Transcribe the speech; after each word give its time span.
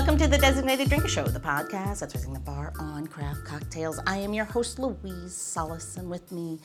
Welcome 0.00 0.16
to 0.16 0.28
the 0.28 0.38
Designated 0.38 0.88
Drinker 0.88 1.08
Show, 1.08 1.24
the 1.24 1.38
podcast 1.38 2.00
that's 2.00 2.14
raising 2.14 2.32
the 2.32 2.40
bar 2.40 2.72
on 2.78 3.06
craft 3.06 3.44
cocktails. 3.44 4.00
I 4.06 4.16
am 4.16 4.32
your 4.32 4.46
host, 4.46 4.78
Louise 4.78 5.36
Solis, 5.36 5.98
and 5.98 6.08
with 6.08 6.32
me, 6.32 6.58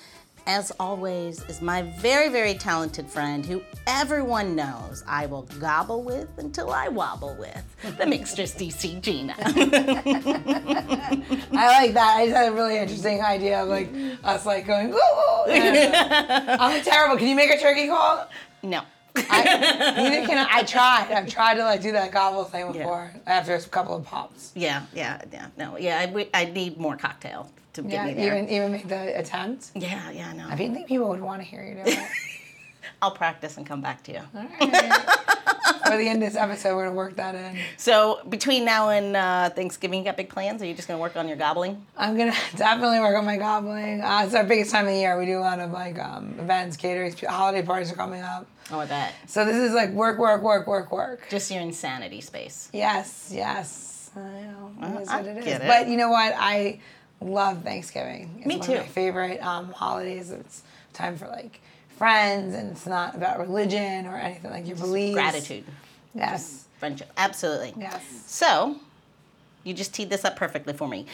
as 0.48 0.72
always, 0.80 1.44
is 1.50 1.62
my 1.62 1.82
very, 1.82 2.30
very 2.30 2.54
talented 2.54 3.10
friend 3.10 3.46
who 3.46 3.62
everyone 3.88 4.56
knows 4.56 5.04
I 5.06 5.26
will 5.26 5.42
gobble 5.60 6.02
with 6.02 6.30
until 6.38 6.72
I 6.72 6.88
wobble 6.88 7.36
with, 7.38 7.62
the 7.98 8.06
Mixtress 8.06 8.56
DC 8.56 9.02
Gina. 9.02 9.36
I 9.38 9.52
like 11.82 11.94
that. 11.94 12.16
I 12.16 12.28
just 12.28 12.38
had 12.38 12.54
a 12.54 12.56
really 12.56 12.78
interesting 12.78 13.22
idea 13.22 13.64
of 13.64 13.68
like 13.68 13.90
us 14.24 14.46
like 14.46 14.66
going, 14.66 14.94
ooh, 14.94 14.96
ooh. 14.96 15.52
Uh, 15.52 16.58
I'm 16.62 16.82
terrible. 16.86 17.18
Can 17.18 17.28
you 17.28 17.36
make 17.36 17.52
a 17.52 17.60
turkey 17.60 17.90
call? 17.90 18.30
no. 18.64 18.84
I, 19.18 19.94
neither 20.10 20.28
can 20.28 20.38
I. 20.38 20.58
I 20.60 20.64
tried. 20.64 21.12
I've 21.12 21.28
tried 21.28 21.56
to 21.56 21.64
like 21.64 21.82
do 21.82 21.92
that 21.94 22.12
gobble 22.12 22.44
thing 22.44 22.72
before 22.72 23.12
after 23.26 23.56
a 23.56 23.62
couple 23.62 23.96
of 23.96 24.04
pops. 24.06 24.52
Yeah, 24.56 24.84
yeah, 24.94 25.22
yeah, 25.32 25.48
no, 25.58 25.78
yeah. 25.78 26.00
I 26.16 26.28
I 26.34 26.46
need 26.46 26.78
more 26.78 26.98
cocktail 26.98 27.50
to 27.74 27.82
get 27.82 27.92
Yeah, 27.92 28.06
me 28.06 28.14
there. 28.14 28.38
even 28.38 28.50
even 28.50 28.72
make 28.72 28.88
the 28.88 29.18
attempt. 29.18 29.72
yeah, 29.76 30.10
yeah, 30.12 30.34
no. 30.34 30.46
I 30.50 30.56
didn't 30.56 30.76
think 30.76 30.88
people 30.88 31.08
would 31.10 31.22
want 31.22 31.42
to 31.42 31.48
hear 31.48 31.64
you 31.64 31.76
do 31.76 31.82
it. 31.92 32.00
I'll 33.02 33.12
practice 33.12 33.58
and 33.58 33.66
come 33.66 33.82
back 33.82 34.04
to 34.04 34.12
you. 34.14 34.22
All 34.36 34.46
right. 34.60 34.94
For 35.88 35.98
the 35.98 36.08
end 36.08 36.24
of 36.24 36.32
this 36.32 36.36
episode, 36.40 36.76
we're 36.76 36.86
gonna 36.86 36.96
work 36.96 37.16
that 37.18 37.36
in. 37.36 37.58
So 37.78 38.22
between 38.30 38.66
now 38.66 38.90
and 38.90 39.16
uh, 39.16 39.50
Thanksgiving, 39.52 40.00
you 40.00 40.06
got 40.06 40.18
big 40.18 40.30
plans? 40.30 40.62
Are 40.62 40.66
you 40.66 40.74
just 40.74 40.88
gonna 40.88 41.00
work 41.00 41.16
on 41.16 41.28
your 41.28 41.38
gobbling? 41.38 41.86
I'm 41.96 42.18
gonna 42.18 42.34
definitely 42.56 43.00
work 43.00 43.16
on 43.18 43.26
my 43.26 43.38
gobbling. 43.38 44.02
Uh, 44.02 44.24
it's 44.26 44.34
our 44.34 44.44
biggest 44.44 44.72
time 44.72 44.86
of 44.86 44.94
the 44.94 44.98
year. 45.00 45.18
We 45.18 45.26
do 45.26 45.38
a 45.38 45.42
lot 45.42 45.60
of 45.60 45.72
like 45.72 46.00
um, 46.00 46.36
events, 46.40 46.78
caterings, 46.78 47.24
holiday 47.26 47.62
parties 47.66 47.92
are 47.92 47.96
coming 47.96 48.22
up. 48.22 48.48
Oh, 48.72 48.80
I 48.80 48.86
bet. 48.88 49.14
So 49.28 49.46
this 49.46 49.56
is 49.58 49.74
like 49.74 49.92
work, 49.92 50.18
work, 50.18 50.42
work, 50.42 50.66
work, 50.66 50.92
work. 50.92 51.28
Just 51.30 51.52
your 51.52 51.62
insanity 51.62 52.22
space. 52.22 52.70
Yes, 52.74 53.32
yes. 53.34 54.10
I 54.16 54.20
know. 54.20 54.72
It 54.82 55.02
is 55.02 55.08
I 55.10 55.18
what 55.18 55.26
it 55.28 55.38
is. 55.38 55.46
get 55.46 55.62
it. 55.62 55.68
But 55.68 55.88
you 55.88 55.98
know 55.98 56.10
what? 56.10 56.34
I 56.36 56.80
love 57.22 57.64
Thanksgiving. 57.64 58.36
It's 58.40 58.48
Me 58.48 58.58
one 58.58 58.66
too. 58.68 58.74
Of 58.74 58.80
my 58.80 58.88
favorite 58.88 59.40
um, 59.46 59.72
holidays. 59.72 60.32
It's 60.32 60.64
time 60.94 61.18
for 61.18 61.28
like 61.28 61.62
friends, 61.98 62.54
and 62.56 62.72
it's 62.72 62.86
not 62.86 63.16
about 63.16 63.40
religion 63.40 64.06
or 64.06 64.16
anything 64.18 64.52
like 64.52 64.68
your 64.68 64.78
beliefs. 64.78 65.14
Gratitude, 65.16 65.64
Yes. 66.14 66.66
friendship. 66.80 67.12
Absolutely. 67.18 67.74
Yes. 67.78 68.04
So, 68.28 68.78
you 69.64 69.74
just 69.74 69.94
teed 69.94 70.10
this 70.10 70.24
up 70.26 70.36
perfectly 70.36 70.74
for 70.74 70.88
me. 70.88 71.06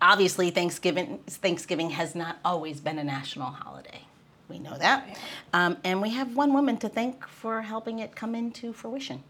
Obviously, 0.00 0.50
Thanksgiving 0.50 1.18
Thanksgiving 1.28 1.90
has 1.90 2.14
not 2.14 2.38
always 2.44 2.80
been 2.80 2.98
a 2.98 3.04
national 3.04 3.50
holiday. 3.50 4.00
We 4.48 4.58
know 4.58 4.76
that, 4.76 5.16
um, 5.52 5.76
and 5.84 6.02
we 6.02 6.10
have 6.10 6.34
one 6.36 6.52
woman 6.52 6.76
to 6.78 6.88
thank 6.88 7.26
for 7.26 7.62
helping 7.62 8.00
it 8.00 8.14
come 8.16 8.34
into 8.34 8.72
fruition. 8.72 9.22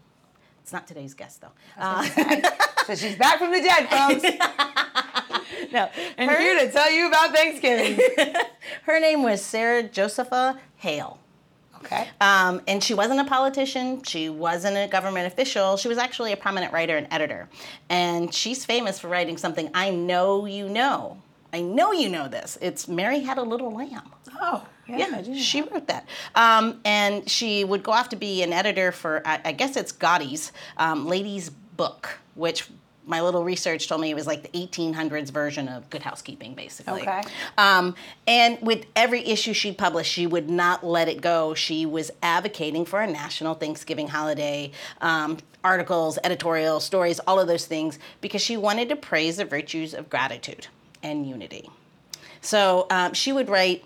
It's 0.61 0.73
not 0.73 0.87
today's 0.87 1.13
guest, 1.13 1.41
though. 1.41 1.51
Uh, 1.77 2.07
So 2.85 2.95
she's 2.95 3.15
back 3.15 3.37
from 3.37 3.51
the 3.51 3.61
dead, 3.61 3.87
folks, 3.89 4.23
no, 5.73 5.89
and 6.17 6.29
her, 6.29 6.39
here 6.39 6.59
to 6.59 6.71
tell 6.71 6.91
you 6.91 7.07
about 7.07 7.33
Thanksgiving. 7.33 7.99
her 8.83 8.99
name 8.99 9.23
was 9.23 9.41
Sarah 9.41 9.83
Josepha 9.83 10.59
Hale. 10.77 11.19
Okay. 11.85 12.07
Um, 12.21 12.61
and 12.67 12.81
she 12.81 12.93
wasn't 12.93 13.19
a 13.19 13.25
politician. 13.25 14.03
She 14.03 14.29
wasn't 14.29 14.77
a 14.77 14.87
government 14.87 15.27
official. 15.27 15.75
She 15.75 15.89
was 15.89 15.97
actually 15.97 16.31
a 16.31 16.37
prominent 16.37 16.71
writer 16.71 16.95
and 16.95 17.07
editor. 17.11 17.49
And 17.89 18.33
she's 18.33 18.63
famous 18.63 18.99
for 18.99 19.09
writing 19.09 19.37
something 19.37 19.69
I 19.73 19.89
know 19.89 20.45
you 20.45 20.69
know. 20.69 21.17
I 21.51 21.61
know 21.61 21.91
you 21.91 22.09
know 22.09 22.27
this. 22.27 22.57
It's 22.61 22.87
Mary 22.87 23.19
Had 23.19 23.37
a 23.37 23.43
Little 23.43 23.71
Lamb. 23.71 24.09
Oh, 24.41 24.65
Yeah, 24.87 25.07
know 25.07 25.35
she 25.35 25.61
wrote 25.61 25.87
that. 25.87 26.07
Um, 26.35 26.79
and 26.83 27.29
she 27.29 27.63
would 27.63 27.83
go 27.83 27.91
off 27.91 28.09
to 28.09 28.15
be 28.15 28.41
an 28.43 28.53
editor 28.53 28.91
for, 28.91 29.21
I, 29.25 29.41
I 29.45 29.51
guess 29.51 29.75
it's 29.75 29.91
Godey's 29.91 30.51
um, 30.77 31.05
Lady's 31.05 31.49
Book, 31.49 32.17
which 32.35 32.67
my 33.05 33.21
little 33.21 33.43
research 33.43 33.87
told 33.87 34.01
me 34.01 34.09
it 34.09 34.15
was 34.15 34.27
like 34.27 34.43
the 34.43 34.67
1800s 34.67 35.29
version 35.29 35.67
of 35.67 35.89
Good 35.89 36.03
Housekeeping, 36.03 36.53
basically. 36.53 37.01
Okay. 37.01 37.21
Um, 37.57 37.95
and 38.27 38.61
with 38.61 38.85
every 38.95 39.25
issue 39.25 39.53
she 39.53 39.73
published, 39.73 40.11
she 40.11 40.27
would 40.27 40.49
not 40.49 40.85
let 40.85 41.07
it 41.07 41.21
go. 41.21 41.53
She 41.53 41.85
was 41.85 42.11
advocating 42.21 42.85
for 42.85 43.01
a 43.01 43.07
national 43.07 43.55
Thanksgiving 43.55 44.07
holiday, 44.07 44.71
um, 45.01 45.37
articles, 45.63 46.17
editorial, 46.23 46.79
stories, 46.79 47.19
all 47.19 47.39
of 47.39 47.47
those 47.47 47.65
things, 47.65 47.99
because 48.21 48.41
she 48.41 48.57
wanted 48.57 48.89
to 48.89 48.95
praise 48.95 49.37
the 49.37 49.45
virtues 49.45 49.93
of 49.93 50.09
gratitude 50.09 50.67
and 51.01 51.27
unity. 51.27 51.69
So 52.41 52.87
um, 52.89 53.13
she 53.13 53.31
would 53.31 53.49
write 53.49 53.85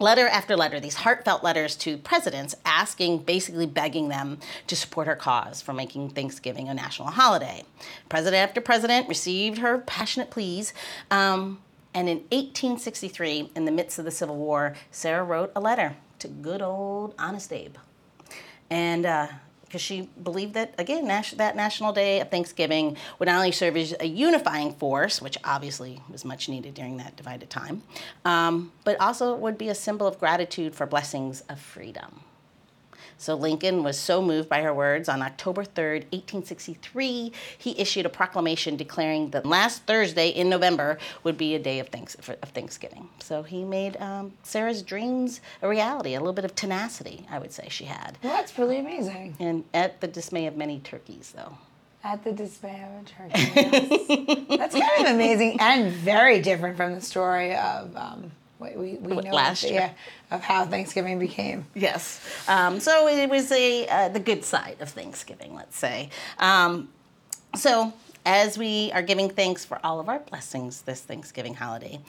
letter 0.00 0.26
after 0.26 0.56
letter, 0.56 0.80
these 0.80 0.96
heartfelt 0.96 1.44
letters 1.44 1.76
to 1.76 1.98
presidents 1.98 2.56
asking, 2.64 3.18
basically 3.18 3.66
begging 3.66 4.08
them 4.08 4.38
to 4.66 4.74
support 4.74 5.06
her 5.06 5.14
cause 5.14 5.62
for 5.62 5.72
making 5.72 6.10
Thanksgiving 6.10 6.68
a 6.68 6.74
national 6.74 7.08
holiday. 7.08 7.62
President 8.08 8.42
after 8.42 8.60
president 8.60 9.08
received 9.08 9.58
her 9.58 9.78
passionate 9.78 10.30
pleas. 10.30 10.72
Um, 11.10 11.60
and 11.94 12.08
in 12.08 12.18
1863, 12.30 13.50
in 13.54 13.64
the 13.64 13.72
midst 13.72 13.98
of 13.98 14.04
the 14.04 14.10
Civil 14.10 14.36
War, 14.36 14.74
Sarah 14.90 15.24
wrote 15.24 15.52
a 15.54 15.60
letter 15.60 15.96
to 16.20 16.28
good 16.28 16.62
old 16.62 17.14
Honest 17.18 17.52
Abe. 17.52 17.76
And 18.70 19.06
because 19.70 19.80
she 19.80 20.08
believed 20.20 20.54
that, 20.54 20.74
again, 20.78 21.06
nas- 21.06 21.30
that 21.36 21.54
National 21.54 21.92
Day 21.92 22.18
of 22.20 22.28
Thanksgiving 22.28 22.96
would 23.20 23.26
not 23.26 23.36
only 23.36 23.52
serve 23.52 23.76
as 23.76 23.94
a 24.00 24.06
unifying 24.06 24.74
force, 24.74 25.22
which 25.22 25.38
obviously 25.44 26.02
was 26.10 26.24
much 26.24 26.48
needed 26.48 26.74
during 26.74 26.96
that 26.96 27.14
divided 27.14 27.50
time, 27.50 27.84
um, 28.24 28.72
but 28.82 29.00
also 29.00 29.36
would 29.36 29.56
be 29.56 29.68
a 29.68 29.74
symbol 29.74 30.08
of 30.08 30.18
gratitude 30.18 30.74
for 30.74 30.86
blessings 30.86 31.42
of 31.42 31.60
freedom. 31.60 32.22
So 33.20 33.34
Lincoln 33.34 33.82
was 33.82 33.98
so 33.98 34.22
moved 34.22 34.48
by 34.48 34.62
her 34.62 34.72
words 34.72 35.06
on 35.06 35.20
October 35.20 35.62
3rd, 35.62 36.04
1863, 36.10 37.32
he 37.58 37.78
issued 37.78 38.06
a 38.06 38.08
proclamation 38.08 38.76
declaring 38.78 39.28
that 39.32 39.44
last 39.44 39.82
Thursday 39.82 40.30
in 40.30 40.48
November 40.48 40.96
would 41.22 41.36
be 41.36 41.54
a 41.54 41.58
day 41.58 41.80
of, 41.80 41.88
thanks- 41.90 42.14
of 42.14 42.48
Thanksgiving. 42.48 43.10
So 43.20 43.42
he 43.42 43.62
made 43.62 43.98
um, 43.98 44.32
Sarah's 44.42 44.80
dreams 44.82 45.42
a 45.60 45.68
reality, 45.68 46.14
a 46.14 46.18
little 46.18 46.32
bit 46.32 46.46
of 46.46 46.54
tenacity, 46.54 47.26
I 47.30 47.38
would 47.38 47.52
say 47.52 47.68
she 47.68 47.84
had. 47.84 48.16
Well, 48.22 48.32
that's 48.34 48.58
really 48.58 48.78
amazing. 48.78 49.36
And 49.38 49.64
at 49.74 50.00
the 50.00 50.08
dismay 50.08 50.46
of 50.46 50.56
many 50.56 50.78
turkeys, 50.80 51.34
though. 51.36 51.58
At 52.02 52.24
the 52.24 52.32
dismay 52.32 52.82
of 52.82 53.04
a 53.04 53.06
turkey. 53.06 53.52
yes. 53.54 54.46
That's 54.58 54.74
kind 54.74 55.06
of 55.06 55.14
amazing 55.14 55.60
and 55.60 55.92
very 55.92 56.40
different 56.40 56.78
from 56.78 56.94
the 56.94 57.02
story 57.02 57.54
of 57.54 57.94
um, 57.94 58.30
we, 58.60 58.94
we 58.94 59.16
know 59.16 59.30
Last 59.32 59.64
of, 59.64 59.70
year. 59.70 59.80
yeah, 59.80 60.36
of 60.36 60.42
how 60.42 60.66
Thanksgiving 60.66 61.18
became. 61.18 61.66
Yes. 61.74 62.20
Um, 62.48 62.80
so 62.80 63.08
it 63.08 63.28
was 63.28 63.50
a 63.52 63.86
uh, 63.88 64.08
the 64.08 64.20
good 64.20 64.44
side 64.44 64.76
of 64.80 64.90
Thanksgiving, 64.90 65.54
let's 65.54 65.78
say. 65.78 66.10
Um, 66.38 66.88
so 67.54 67.92
as 68.26 68.58
we 68.58 68.92
are 68.92 69.02
giving 69.02 69.30
thanks 69.30 69.64
for 69.64 69.80
all 69.82 69.98
of 69.98 70.08
our 70.08 70.18
blessings 70.18 70.82
this 70.82 71.00
Thanksgiving 71.00 71.54
holiday, 71.54 72.00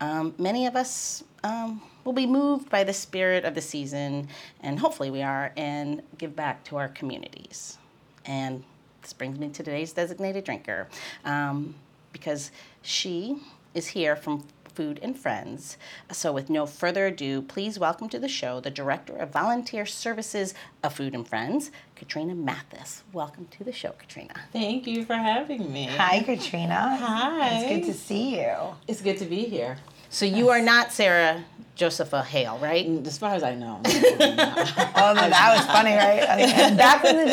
um, 0.00 0.34
many 0.38 0.66
of 0.66 0.76
us 0.76 1.22
um, 1.44 1.82
will 2.04 2.14
be 2.14 2.26
moved 2.26 2.70
by 2.70 2.84
the 2.84 2.92
spirit 2.92 3.44
of 3.44 3.54
the 3.54 3.60
season, 3.60 4.28
and 4.62 4.78
hopefully 4.78 5.10
we 5.10 5.22
are, 5.22 5.52
and 5.56 6.02
give 6.16 6.34
back 6.34 6.64
to 6.64 6.76
our 6.76 6.88
communities. 6.88 7.76
And 8.24 8.64
this 9.02 9.12
brings 9.12 9.38
me 9.38 9.48
to 9.48 9.62
today's 9.62 9.92
designated 9.92 10.44
drinker, 10.44 10.88
um, 11.24 11.74
because 12.12 12.50
she 12.82 13.38
is 13.74 13.86
here 13.86 14.16
from 14.16 14.44
Food 14.78 15.00
and 15.02 15.18
Friends. 15.18 15.76
So, 16.12 16.32
with 16.32 16.48
no 16.48 16.64
further 16.64 17.08
ado, 17.08 17.42
please 17.42 17.80
welcome 17.80 18.08
to 18.10 18.18
the 18.20 18.28
show 18.28 18.60
the 18.60 18.70
Director 18.70 19.16
of 19.16 19.32
Volunteer 19.32 19.84
Services 19.84 20.54
of 20.84 20.94
Food 20.94 21.16
and 21.16 21.26
Friends, 21.26 21.72
Katrina 21.96 22.36
Mathis. 22.36 23.02
Welcome 23.12 23.48
to 23.58 23.64
the 23.64 23.72
show, 23.72 23.90
Katrina. 23.90 24.34
Thank 24.52 24.86
you 24.86 25.04
for 25.04 25.14
having 25.14 25.72
me. 25.72 25.86
Hi, 25.86 26.22
Katrina. 26.22 26.96
Hi. 26.96 27.58
It's 27.58 27.86
good 27.86 27.92
to 27.92 27.98
see 27.98 28.36
you. 28.38 28.54
It's 28.86 29.02
good 29.02 29.18
to 29.18 29.24
be 29.24 29.46
here. 29.46 29.78
So, 30.10 30.26
you 30.26 30.48
are 30.50 30.62
not 30.62 30.92
Sarah 30.92 31.44
Josepha 31.74 32.22
Hale, 32.22 32.56
right? 32.58 32.86
Mm, 32.86 33.04
as 33.04 33.18
far 33.18 33.34
as 33.34 33.42
I 33.42 33.56
know. 33.56 33.78
I'm 33.78 33.82
definitely 33.82 34.36
not. 34.36 34.92
Oh, 34.94 35.12
no, 35.12 35.28
that 35.28 35.56
was 35.56 35.66
funny, 35.66 35.96
right? 35.96 36.22
And 36.22 36.78
back 36.84 37.04
in 37.04 37.16
the 37.16 37.26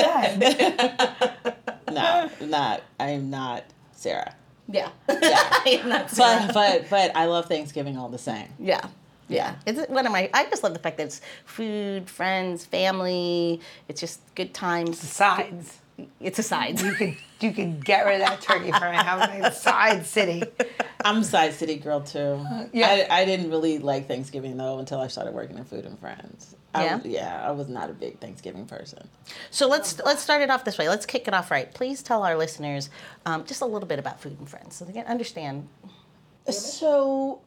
day. 1.44 1.54
no, 1.94 2.28
not. 2.48 2.81
I'm 3.00 3.30
not 3.30 3.66
Sarah. 3.92 4.34
Yeah. 4.68 4.90
Yeah. 5.10 5.18
I 5.20 5.80
am 5.82 5.90
not 5.90 6.16
But 6.16 6.54
but 6.54 6.90
but 6.90 7.16
I 7.16 7.26
love 7.26 7.46
Thanksgiving 7.48 7.98
all 7.98 8.10
the 8.10 8.18
same. 8.18 8.48
Yeah. 8.60 8.88
Yeah. 9.28 9.56
It's 9.66 9.88
one 9.90 10.06
of 10.06 10.12
my, 10.12 10.30
I 10.34 10.46
just 10.46 10.64
love 10.64 10.74
the 10.74 10.80
fact 10.80 10.98
that 10.98 11.08
it's 11.08 11.22
food, 11.46 12.10
friends, 12.10 12.66
family. 12.66 13.60
It's 13.88 14.00
just 14.00 14.20
good 14.36 14.54
times. 14.54 15.00
Sides. 15.00 15.80
It's 16.20 16.40
a 16.40 16.44
side. 16.44 16.82
You 16.82 16.92
could 16.94 17.16
you 17.40 17.52
could 17.54 17.84
get 17.86 18.06
rid 18.06 18.22
of 18.22 18.28
that 18.28 18.42
turkey 18.42 18.72
for 18.72 18.90
me. 18.90 18.96
Have 18.98 19.20
my 19.42 19.50
side 19.52 20.06
city. 20.06 20.44
I'm 21.04 21.18
a 21.18 21.24
side 21.24 21.54
city 21.54 21.76
girl 21.78 22.02
too. 22.02 22.46
yeah. 22.74 23.06
I, 23.10 23.22
I 23.22 23.26
didn't 23.26 23.50
really 23.50 23.78
like 23.80 24.08
Thanksgiving 24.08 24.58
though 24.58 24.80
until 24.80 25.00
I 25.00 25.08
started 25.08 25.34
working 25.34 25.58
in 25.58 25.64
Food 25.66 25.86
and 25.86 25.98
Friends. 26.00 26.56
I, 26.74 26.84
Yeah? 26.86 27.00
yeah, 27.06 27.48
I 27.48 27.52
was 27.52 27.70
not 27.70 27.90
a 27.90 27.94
big 27.94 28.20
Thanksgiving 28.20 28.66
person. 28.66 29.08
So 29.52 29.68
let's 29.70 30.00
let's 30.04 30.22
start 30.22 30.42
it 30.42 30.50
off 30.50 30.66
this 30.66 30.78
way. 30.78 30.90
Let's 30.90 31.06
kick 31.06 31.28
it 31.28 31.34
off 31.34 31.50
right. 31.52 31.74
Please 31.74 32.04
tell 32.04 32.24
our 32.24 32.36
listeners 32.36 32.90
um, 33.26 33.46
just 33.46 33.62
a 33.62 33.66
little 33.66 33.88
bit 33.88 34.00
about 34.00 34.20
Food 34.20 34.38
and 34.40 34.50
Friends 34.50 34.76
so 34.76 34.84
they 34.84 34.94
can 34.94 35.06
understand. 35.06 35.68
So, 36.50 37.42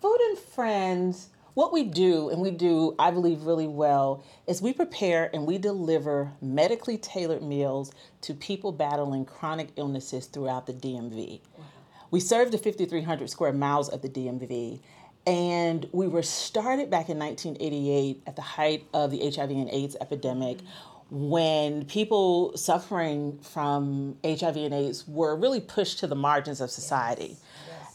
Food 0.00 0.18
and 0.30 0.38
Friends. 0.38 1.28
What 1.58 1.72
we 1.72 1.82
do, 1.82 2.28
and 2.28 2.40
we 2.40 2.52
do, 2.52 2.94
I 3.00 3.10
believe, 3.10 3.42
really 3.42 3.66
well, 3.66 4.22
is 4.46 4.62
we 4.62 4.72
prepare 4.72 5.28
and 5.34 5.44
we 5.44 5.58
deliver 5.58 6.30
medically 6.40 6.96
tailored 6.96 7.42
meals 7.42 7.90
to 8.20 8.32
people 8.32 8.70
battling 8.70 9.24
chronic 9.24 9.70
illnesses 9.74 10.26
throughout 10.26 10.68
the 10.68 10.72
DMV. 10.72 11.40
Wow. 11.58 11.64
We 12.12 12.20
serve 12.20 12.52
the 12.52 12.58
5,300 12.58 13.28
square 13.28 13.52
miles 13.52 13.88
of 13.88 14.02
the 14.02 14.08
DMV, 14.08 14.78
and 15.26 15.88
we 15.90 16.06
were 16.06 16.22
started 16.22 16.90
back 16.90 17.08
in 17.08 17.18
1988 17.18 18.22
at 18.28 18.36
the 18.36 18.42
height 18.42 18.86
of 18.94 19.10
the 19.10 19.28
HIV 19.28 19.50
and 19.50 19.68
AIDS 19.68 19.96
epidemic. 20.00 20.58
Mm-hmm 20.58 20.94
when 21.10 21.86
people 21.86 22.54
suffering 22.54 23.38
from 23.40 24.16
HIV 24.22 24.56
and 24.56 24.74
AIDS 24.74 25.08
were 25.08 25.34
really 25.36 25.60
pushed 25.60 26.00
to 26.00 26.06
the 26.06 26.14
margins 26.14 26.60
of 26.60 26.70
society. 26.70 27.28
Yes. 27.28 27.38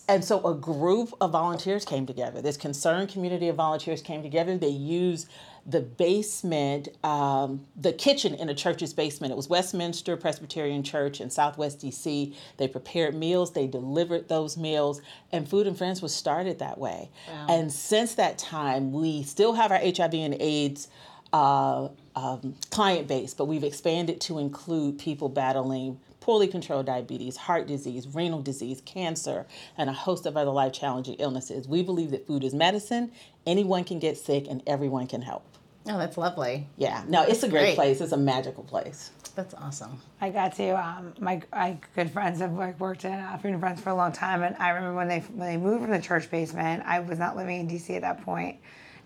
And 0.07 0.23
so 0.23 0.45
a 0.45 0.53
group 0.53 1.13
of 1.21 1.31
volunteers 1.31 1.85
came 1.85 2.05
together. 2.05 2.41
This 2.41 2.57
concerned 2.57 3.09
community 3.09 3.47
of 3.47 3.55
volunteers 3.55 4.01
came 4.01 4.21
together. 4.21 4.57
They 4.57 4.67
used 4.67 5.29
the 5.65 5.79
basement, 5.79 6.89
um, 7.05 7.65
the 7.77 7.93
kitchen 7.93 8.33
in 8.35 8.49
a 8.49 8.53
church's 8.53 8.93
basement. 8.93 9.31
It 9.31 9.37
was 9.37 9.47
Westminster 9.47 10.17
Presbyterian 10.17 10.83
Church 10.83 11.21
in 11.21 11.29
Southwest 11.29 11.79
DC. 11.79 12.35
They 12.57 12.67
prepared 12.67 13.15
meals, 13.15 13.53
they 13.53 13.67
delivered 13.67 14.27
those 14.27 14.57
meals, 14.57 15.01
and 15.31 15.47
Food 15.47 15.67
and 15.67 15.77
Friends 15.77 16.01
was 16.01 16.13
started 16.13 16.59
that 16.59 16.77
way. 16.77 17.09
Wow. 17.29 17.45
And 17.49 17.71
since 17.71 18.15
that 18.15 18.37
time, 18.37 18.91
we 18.91 19.23
still 19.23 19.53
have 19.53 19.71
our 19.71 19.79
HIV 19.79 20.13
and 20.15 20.35
AIDS 20.41 20.89
uh, 21.31 21.87
um, 22.15 22.55
client 22.69 23.07
base, 23.07 23.33
but 23.33 23.45
we've 23.45 23.63
expanded 23.63 24.19
to 24.21 24.39
include 24.39 24.99
people 24.99 25.29
battling 25.29 25.97
poorly 26.23 26.47
controlled 26.47 26.85
diabetes, 26.85 27.35
heart 27.35 27.67
disease, 27.67 28.07
renal 28.07 28.41
disease, 28.41 28.81
cancer, 28.85 29.45
and 29.77 29.89
a 29.89 29.93
host 29.93 30.25
of 30.25 30.37
other 30.37 30.51
life 30.51 30.71
challenging 30.71 31.15
illnesses. 31.15 31.67
We 31.67 31.83
believe 31.83 32.11
that 32.11 32.25
food 32.25 32.45
is 32.45 32.53
medicine, 32.53 33.11
anyone 33.45 33.83
can 33.83 33.99
get 33.99 34.17
sick, 34.17 34.47
and 34.49 34.63
everyone 34.65 35.07
can 35.07 35.21
help. 35.21 35.45
Oh, 35.85 35.97
that's 35.97 36.17
lovely. 36.17 36.65
Yeah, 36.77 37.03
no, 37.09 37.23
it's 37.23 37.43
a 37.43 37.49
great, 37.49 37.61
great. 37.61 37.75
place. 37.75 37.99
It's 37.99 38.13
a 38.13 38.17
magical 38.17 38.63
place. 38.63 39.11
That's 39.35 39.53
awesome. 39.55 39.99
I 40.21 40.29
got 40.29 40.55
to. 40.55 40.69
Um, 40.69 41.13
my 41.19 41.41
my 41.51 41.77
good 41.93 42.09
friends 42.09 42.39
have 42.39 42.53
like 42.53 42.79
worked 42.79 43.03
in 43.03 43.11
uh, 43.11 43.37
Food 43.41 43.51
and 43.51 43.59
Friends 43.59 43.81
for 43.81 43.89
a 43.89 43.95
long 43.95 44.13
time, 44.13 44.43
and 44.43 44.55
I 44.59 44.69
remember 44.69 44.95
when 44.95 45.09
they 45.09 45.19
when 45.19 45.49
they 45.49 45.57
moved 45.57 45.81
from 45.81 45.91
the 45.91 46.01
church 46.01 46.31
basement. 46.31 46.83
I 46.85 47.01
was 47.01 47.19
not 47.19 47.35
living 47.35 47.59
in 47.59 47.67
DC 47.67 47.93
at 47.97 48.03
that 48.03 48.23
point, 48.23 48.59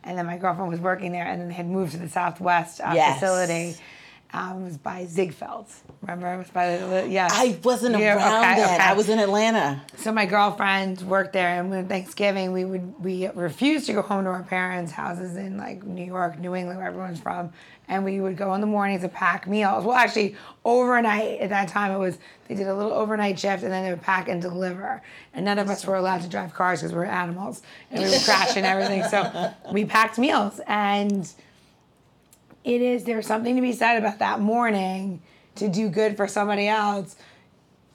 and 0.03 0.15
then 0.15 0.27
my 0.27 0.37
girlfriend 0.37 0.69
was 0.69 0.79
working 0.79 1.11
there, 1.11 1.25
and 1.25 1.41
then 1.41 1.47
they 1.47 1.55
had 1.55 1.67
moved 1.67 1.93
to 1.93 1.97
the 1.97 2.09
Southwest 2.09 2.79
uh, 2.79 2.91
yes. 2.93 3.19
facility. 3.19 3.75
Um, 4.33 4.61
it 4.61 4.63
was 4.65 4.77
by 4.77 5.05
Ziegfeld. 5.05 5.67
Remember, 6.01 6.31
it 6.33 6.37
was 6.37 6.49
by 6.49 6.77
the 6.77 7.07
yeah. 7.09 7.29
I 7.31 7.57
wasn't 7.63 7.95
around 7.95 8.17
okay, 8.17 8.61
then. 8.61 8.75
Okay. 8.75 8.77
I 8.77 8.93
was 8.93 9.07
in 9.07 9.19
Atlanta. 9.19 9.81
So 9.95 10.11
my 10.11 10.25
girlfriend 10.25 11.01
worked 11.01 11.31
there, 11.31 11.47
and 11.59 11.69
when 11.69 11.87
Thanksgiving, 11.87 12.51
we 12.51 12.65
would 12.65 13.01
we 13.01 13.27
refused 13.29 13.85
to 13.85 13.93
go 13.93 14.01
home 14.01 14.25
to 14.25 14.29
our 14.29 14.43
parents' 14.43 14.91
houses 14.91 15.37
in 15.37 15.57
like 15.57 15.83
New 15.83 16.03
York, 16.05 16.39
New 16.39 16.55
England, 16.55 16.77
where 16.77 16.87
everyone's 16.87 17.21
from, 17.21 17.51
and 17.87 18.03
we 18.03 18.19
would 18.19 18.35
go 18.35 18.53
in 18.53 18.59
the 18.59 18.67
mornings 18.67 19.01
to 19.01 19.07
pack 19.07 19.47
meals. 19.47 19.85
Well, 19.85 19.95
actually, 19.95 20.35
overnight 20.65 21.39
at 21.39 21.49
that 21.49 21.69
time 21.69 21.93
it 21.93 21.97
was 21.97 22.17
they 22.49 22.55
did 22.55 22.67
a 22.67 22.75
little 22.75 22.93
overnight 22.93 23.39
shift, 23.39 23.63
and 23.63 23.71
then 23.71 23.85
they 23.85 23.91
would 23.91 24.01
pack 24.01 24.27
and 24.27 24.41
deliver. 24.41 25.01
And 25.33 25.45
none 25.45 25.57
of 25.57 25.69
us 25.69 25.85
were 25.85 25.95
allowed 25.95 26.21
to 26.23 26.27
drive 26.27 26.53
cars 26.53 26.81
because 26.81 26.91
we 26.91 26.97
were 26.97 27.05
animals, 27.05 27.61
and 27.91 28.03
we 28.03 28.09
would 28.09 28.21
crash 28.23 28.57
and 28.57 28.65
everything. 28.65 29.03
So 29.05 29.53
we 29.71 29.85
packed 29.85 30.17
meals 30.17 30.59
and 30.67 31.31
it 32.67 32.81
is 32.81 33.05
there's 33.05 33.25
something 33.25 33.55
to 33.55 33.61
be 33.61 33.71
said 33.71 33.97
about 33.97 34.19
that 34.19 34.41
morning 34.41 35.21
to 35.55 35.69
do 35.69 35.87
good 35.89 36.17
for 36.17 36.27
somebody 36.27 36.67
else. 36.67 37.15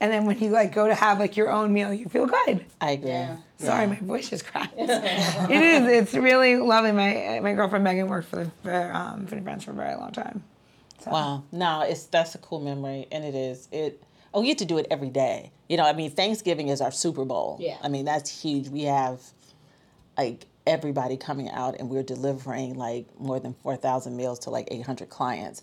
And 0.00 0.10
then 0.10 0.24
when 0.24 0.38
you 0.40 0.48
like 0.48 0.74
go 0.74 0.88
to 0.88 0.94
have 0.94 1.20
like 1.20 1.36
your 1.36 1.50
own 1.50 1.72
meal 1.72 1.92
you 1.92 2.08
feel 2.08 2.26
good. 2.26 2.64
I 2.80 2.92
agree. 2.92 3.10
Yeah. 3.10 3.36
sorry 3.58 3.84
yeah. 3.84 3.90
my 3.90 3.98
voice 4.00 4.30
just 4.30 4.46
cracked. 4.46 4.74
It 4.78 5.50
is 5.50 5.88
it's 5.88 6.14
really 6.14 6.56
lovely. 6.56 6.92
My 6.92 7.40
my 7.42 7.52
girlfriend 7.52 7.84
megan 7.84 8.08
worked 8.08 8.28
for 8.28 8.44
the 8.44 8.50
for, 8.62 8.92
um, 8.92 9.26
for 9.26 9.40
friends 9.42 9.64
for 9.64 9.72
a 9.72 9.74
very 9.74 9.94
long 9.94 10.10
time. 10.10 10.42
So. 11.00 11.10
wow. 11.10 11.44
No 11.52 11.82
it's 11.82 12.04
that's 12.04 12.34
a 12.34 12.38
cool 12.38 12.60
memory 12.60 13.06
and 13.12 13.24
it 13.24 13.34
is. 13.34 13.68
It 13.70 14.02
oh 14.32 14.40
you 14.40 14.48
get 14.48 14.58
to 14.58 14.64
do 14.64 14.78
it 14.78 14.86
every 14.90 15.10
day. 15.10 15.52
You 15.68 15.76
know 15.76 15.84
i 15.84 15.92
mean 15.92 16.10
thanksgiving 16.10 16.68
is 16.68 16.80
our 16.80 16.90
super 16.90 17.26
bowl. 17.26 17.58
Yeah. 17.60 17.76
I 17.82 17.88
mean 17.88 18.06
that's 18.06 18.42
huge. 18.42 18.68
We 18.68 18.84
have 18.84 19.20
like 20.16 20.46
everybody 20.66 21.16
coming 21.16 21.50
out 21.50 21.78
and 21.78 21.88
we're 21.88 22.02
delivering 22.02 22.74
like 22.74 23.06
more 23.18 23.40
than 23.40 23.54
4,000 23.62 24.16
meals 24.16 24.38
to 24.40 24.50
like 24.50 24.68
800 24.70 25.08
clients. 25.08 25.62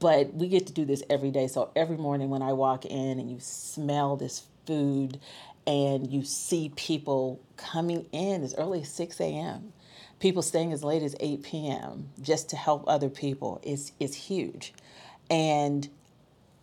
But 0.00 0.34
we 0.34 0.48
get 0.48 0.66
to 0.66 0.72
do 0.72 0.84
this 0.84 1.02
every 1.10 1.30
day. 1.30 1.48
So 1.48 1.70
every 1.74 1.96
morning 1.96 2.30
when 2.30 2.42
I 2.42 2.52
walk 2.52 2.84
in 2.84 3.18
and 3.18 3.30
you 3.30 3.38
smell 3.40 4.16
this 4.16 4.46
food 4.66 5.18
and 5.66 6.10
you 6.12 6.22
see 6.24 6.72
people 6.76 7.40
coming 7.56 8.06
in 8.12 8.42
as 8.42 8.54
early 8.54 8.82
as 8.82 8.90
6 8.90 9.20
a.m., 9.20 9.72
people 10.20 10.42
staying 10.42 10.72
as 10.72 10.84
late 10.84 11.02
as 11.02 11.16
8 11.20 11.42
p.m. 11.42 12.10
just 12.20 12.50
to 12.50 12.56
help 12.56 12.84
other 12.86 13.08
people 13.08 13.60
is, 13.62 13.92
is 13.98 14.14
huge. 14.14 14.74
And 15.30 15.88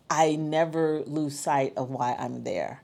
I 0.08 0.36
never 0.36 1.02
lose 1.02 1.38
sight 1.38 1.74
of 1.76 1.90
why 1.90 2.14
I'm 2.18 2.44
there 2.44 2.82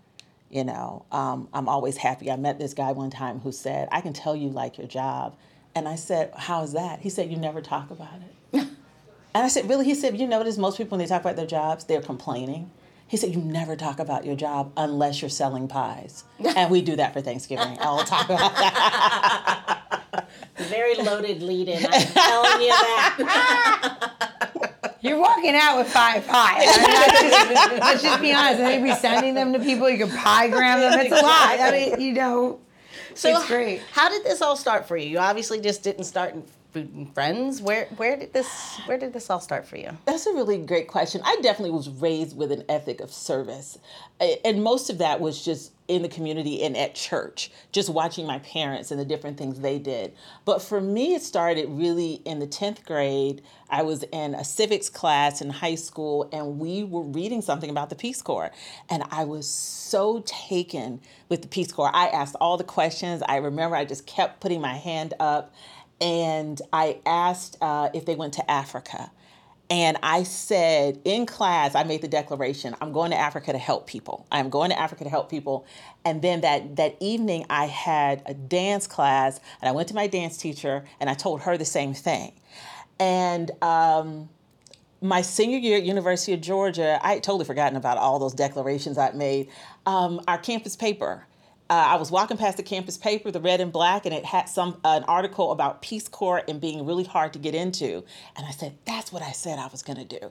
you 0.53 0.65
know 0.65 1.05
um, 1.11 1.49
i'm 1.53 1.69
always 1.69 1.97
happy 1.97 2.31
i 2.31 2.37
met 2.37 2.59
this 2.59 2.75
guy 2.75 2.93
one 2.93 3.11
time 3.11 3.41
who 3.41 3.51
said 3.51 3.89
i 3.91 4.01
can 4.01 4.13
tell 4.13 4.37
you 4.37 4.49
like 4.49 4.79
your 4.79 4.87
job 4.87 5.37
and 5.75 5.89
i 5.89 5.97
said 5.97 6.33
how 6.37 6.63
is 6.63 6.73
that 6.73 7.01
he 7.01 7.11
said 7.11 7.31
you 7.31 7.37
never 7.37 7.61
talk 7.61 7.91
about 7.91 8.21
it 8.53 8.53
and 9.35 9.45
i 9.45 9.49
said 9.49 9.69
really 9.69 9.85
he 9.85 9.95
said 9.95 10.19
you 10.19 10.27
notice 10.27 10.59
most 10.59 10.77
people 10.77 10.97
when 10.97 11.05
they 11.05 11.09
talk 11.09 11.23
about 11.23 11.37
their 11.37 11.47
jobs 11.47 11.85
they're 11.85 12.03
complaining 12.03 12.71
he 13.13 13.19
said, 13.19 13.35
You 13.35 13.43
never 13.43 13.77
talk 13.77 14.01
about 14.01 14.25
your 14.25 14.37
job 14.37 14.73
unless 14.75 15.21
you're 15.21 15.29
selling 15.29 15.69
pies. 15.69 16.25
and 16.57 16.71
we 16.71 16.81
do 16.81 16.97
that 16.97 17.13
for 17.13 17.21
Thanksgiving. 17.21 17.77
I'll 17.79 18.05
talk 18.05 18.25
about 18.25 18.55
that. 18.55 20.29
Very 20.57 20.95
loaded 20.95 21.43
lead 21.43 21.69
in. 21.69 21.85
I'm 21.85 22.07
telling 22.07 22.63
you 22.63 22.71
that. 22.71 24.02
You're 25.03 25.19
walking 25.19 25.55
out 25.57 25.79
with 25.79 25.89
five 25.89 26.27
pies. 26.27 26.65
I 26.65 26.77
mean, 26.77 26.87
let's, 26.87 27.21
just, 27.21 27.81
let's, 27.81 28.03
just, 28.03 28.23
be 28.23 28.33
honest. 28.33 28.61
And 28.61 28.69
they'd 28.69 28.89
be 28.89 28.95
sending 28.95 29.35
them 29.35 29.53
to 29.53 29.59
people. 29.59 29.91
You 29.91 29.99
can 29.99 30.17
pie 30.17 30.49
gram 30.49 30.79
them. 30.79 30.99
It's 31.01 31.13
a 31.13 31.17
lot. 31.17 31.61
I 31.61 31.71
mean, 31.73 32.01
you 32.01 32.13
know, 32.13 32.61
so 33.15 33.37
it's 33.37 33.47
great. 33.49 33.83
How 33.93 34.09
did 34.09 34.25
this 34.25 34.41
all 34.41 34.57
start 34.57 34.87
for 34.87 34.97
you? 34.97 35.09
You 35.09 35.19
obviously 35.19 35.61
just 35.61 35.83
didn't 35.83 36.05
start 36.05 36.35
in 36.35 36.45
food 36.73 36.95
and 36.95 37.13
friends. 37.15 37.61
Where 37.61 37.87
where 37.97 38.17
did 38.17 38.33
this 38.33 38.81
where 38.87 38.99
did 38.99 39.13
this 39.13 39.29
all 39.29 39.41
start 39.41 39.67
for 39.67 39.77
you? 39.77 39.91
That's 40.05 40.27
a 40.27 40.33
really 40.33 40.59
great 40.59 40.89
question. 40.89 41.21
I 41.25 41.37
definitely 41.43 41.73
was 41.73 41.89
raised 41.89 42.37
with 42.37 42.53
an 42.53 42.65
ethic 42.69 43.01
of 43.01 43.13
service, 43.13 43.79
and 44.45 44.63
most 44.63 44.89
of 44.89 44.99
that 44.99 45.21
was 45.21 45.45
just 45.45 45.73
in 45.95 46.03
the 46.03 46.09
community 46.09 46.63
and 46.63 46.77
at 46.77 46.95
church, 46.95 47.51
just 47.71 47.91
watching 47.91 48.27
my 48.27 48.39
parents 48.41 48.91
and 48.91 48.99
the 48.99 49.05
different 49.05 49.37
things 49.37 49.61
they 49.61 49.79
did. 49.79 50.15
But 50.45 50.63
for 50.63 50.81
me, 50.81 51.15
it 51.15 51.23
started 51.23 51.69
really 51.69 52.23
in 52.25 52.39
the 52.39 52.47
10th 52.47 52.85
grade. 52.85 53.43
I 53.69 53.83
was 53.83 54.03
in 54.05 54.35
a 54.35 54.45
civics 54.45 54.89
class 54.89 55.41
in 55.41 55.51
high 55.51 55.75
school, 55.75 56.29
and 56.33 56.59
we 56.59 56.85
were 56.85 57.03
reading 57.03 57.43
something 57.43 57.71
about 57.71 57.91
the 57.91 57.97
Peace 57.97 58.23
Corps. 58.23 58.51
And 58.89 59.03
I 59.11 59.25
was 59.25 59.49
so 59.49 60.23
taken 60.27 61.01
with 61.29 61.43
the 61.43 61.49
Peace 61.49 61.73
Corps. 61.73 61.91
I 61.93 62.09
asked 62.09 62.37
all 62.41 62.57
the 62.57 62.65
questions. 62.65 63.23
I 63.29 63.37
remember 63.37 63.77
I 63.77 63.85
just 63.85 64.07
kept 64.07 64.41
putting 64.41 64.61
my 64.61 64.75
hand 64.75 65.15
up, 65.21 65.55
and 66.01 66.61
I 66.73 67.01
asked 67.07 67.57
uh, 67.61 67.91
if 67.95 68.07
they 68.07 68.15
went 68.15 68.35
to 68.35 68.51
Africa. 68.51 69.11
And 69.73 69.97
I 70.03 70.25
said 70.25 71.01
in 71.03 71.25
class, 71.25 71.75
I 71.75 71.85
made 71.85 72.03
the 72.03 72.09
declaration, 72.09 72.77
I'm 72.83 72.93
going 72.93 73.11
to 73.11 73.17
Africa 73.17 73.53
to 73.53 73.59
help 73.59 73.87
people. 73.87 74.27
I'm 74.31 74.51
going 74.51 74.69
to 74.69 74.79
Africa 74.79 75.05
to 75.05 75.09
help 75.09 75.31
people. 75.31 75.65
And 76.05 76.21
then 76.21 76.43
that, 76.43 76.77
that 76.77 76.99
evening, 77.01 77.47
I 77.49 77.65
had 77.65 78.23
a 78.27 78.35
dance 78.35 78.87
class, 78.87 79.41
and 79.63 79.71
I 79.71 79.73
went 79.73 79.89
to 79.89 79.95
my 79.95 80.07
dance 80.07 80.37
teacher, 80.37 80.85
and 81.01 81.09
I 81.09 81.15
told 81.15 81.41
her 81.41 81.57
the 81.57 81.65
same 81.65 81.95
thing. 81.95 82.35
And 83.01 83.51
um, 83.63 84.29
my 85.01 85.23
senior 85.23 85.57
year 85.57 85.79
at 85.79 85.85
University 85.85 86.35
of 86.35 86.43
Georgia, 86.43 87.01
I 87.03 87.15
had 87.15 87.23
totally 87.23 87.47
forgotten 87.47 87.79
about 87.79 87.97
all 87.97 88.19
those 88.19 88.35
declarations 88.35 88.99
I'd 88.99 89.15
made. 89.15 89.49
Um, 89.87 90.21
our 90.29 90.37
campus 90.37 90.77
paper 90.77 91.27
uh, 91.73 91.87
I 91.87 91.97
was 91.97 92.11
walking 92.11 92.37
past 92.37 92.59
the 92.59 92.63
campus 92.63 92.99
paper, 92.99 93.31
the 93.31 93.41
red 93.41 93.63
and 93.63 93.73
black, 93.73 94.05
and 94.05 94.15
it 94.15 94.27
had 94.27 94.47
some 94.47 94.77
uh, 94.85 94.89
an 94.89 95.05
article 95.05 95.53
about 95.53 95.81
Peace 95.81 96.07
Corps 96.07 96.43
and 96.47 96.61
being 96.61 96.85
really 96.85 97.05
hard 97.05 97.33
to 97.33 97.39
get 97.39 97.55
into. 97.55 98.05
And 98.37 98.47
I 98.47 98.51
said, 98.51 98.77
"That's 98.85 99.11
what 99.11 99.23
I 99.23 99.33
said 99.33 99.59
I 99.59 99.69
was 99.69 99.83
going 99.83 99.97
to 99.97 100.21
do." 100.21 100.31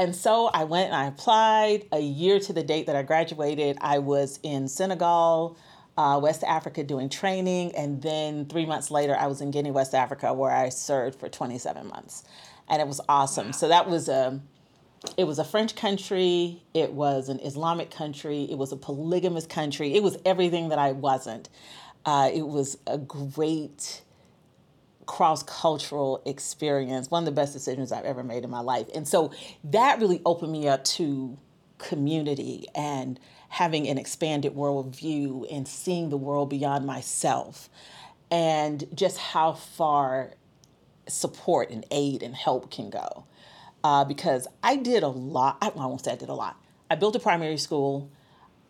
And 0.00 0.16
so 0.16 0.46
I 0.48 0.64
went 0.64 0.86
and 0.86 0.96
I 0.96 1.04
applied. 1.04 1.86
A 1.92 2.00
year 2.00 2.40
to 2.40 2.52
the 2.52 2.64
date 2.64 2.86
that 2.86 2.96
I 2.96 3.04
graduated, 3.04 3.78
I 3.80 4.00
was 4.00 4.40
in 4.42 4.66
Senegal, 4.66 5.56
uh, 5.96 6.18
West 6.20 6.42
Africa, 6.42 6.82
doing 6.82 7.08
training, 7.08 7.72
and 7.76 8.02
then 8.02 8.46
three 8.46 8.66
months 8.66 8.90
later, 8.90 9.14
I 9.16 9.28
was 9.28 9.40
in 9.40 9.52
Guinea, 9.52 9.70
West 9.70 9.94
Africa, 9.94 10.34
where 10.34 10.50
I 10.50 10.70
served 10.70 11.20
for 11.20 11.28
27 11.28 11.86
months, 11.86 12.24
and 12.68 12.82
it 12.82 12.88
was 12.88 13.00
awesome. 13.08 13.46
Wow. 13.46 13.52
So 13.52 13.68
that 13.68 13.88
was 13.88 14.08
a 14.08 14.40
it 15.16 15.24
was 15.24 15.38
a 15.38 15.44
French 15.44 15.76
country, 15.76 16.62
it 16.74 16.92
was 16.92 17.28
an 17.28 17.40
Islamic 17.40 17.90
country, 17.90 18.44
it 18.50 18.58
was 18.58 18.72
a 18.72 18.76
polygamous 18.76 19.46
country, 19.46 19.94
it 19.94 20.02
was 20.02 20.18
everything 20.26 20.70
that 20.70 20.78
I 20.78 20.92
wasn't. 20.92 21.48
Uh, 22.06 22.30
it 22.32 22.46
was 22.48 22.78
a 22.86 22.98
great 22.98 24.02
cross 25.06 25.42
cultural 25.42 26.22
experience, 26.26 27.10
one 27.10 27.22
of 27.22 27.26
the 27.26 27.32
best 27.32 27.52
decisions 27.52 27.92
I've 27.92 28.04
ever 28.04 28.22
made 28.24 28.44
in 28.44 28.50
my 28.50 28.60
life. 28.60 28.86
And 28.94 29.08
so 29.08 29.32
that 29.64 30.00
really 30.00 30.22
opened 30.26 30.52
me 30.52 30.68
up 30.68 30.84
to 30.84 31.36
community 31.78 32.66
and 32.74 33.18
having 33.48 33.88
an 33.88 33.98
expanded 33.98 34.54
worldview 34.54 35.46
and 35.52 35.66
seeing 35.68 36.10
the 36.10 36.16
world 36.16 36.50
beyond 36.50 36.86
myself. 36.86 37.68
and 38.30 38.84
just 38.94 39.18
how 39.18 39.52
far 39.54 40.34
support 41.08 41.70
and 41.70 41.84
aid 41.90 42.22
and 42.22 42.34
help 42.34 42.70
can 42.70 42.90
go. 42.90 43.24
Uh, 43.82 44.04
because 44.04 44.46
I 44.62 44.76
did 44.76 45.02
a 45.02 45.08
lot. 45.08 45.58
I, 45.62 45.68
well, 45.70 45.84
I 45.84 45.86
won't 45.86 46.04
say 46.04 46.12
I 46.12 46.16
did 46.16 46.28
a 46.28 46.34
lot. 46.34 46.56
I 46.90 46.96
built 46.96 47.16
a 47.16 47.20
primary 47.20 47.56
school. 47.56 48.10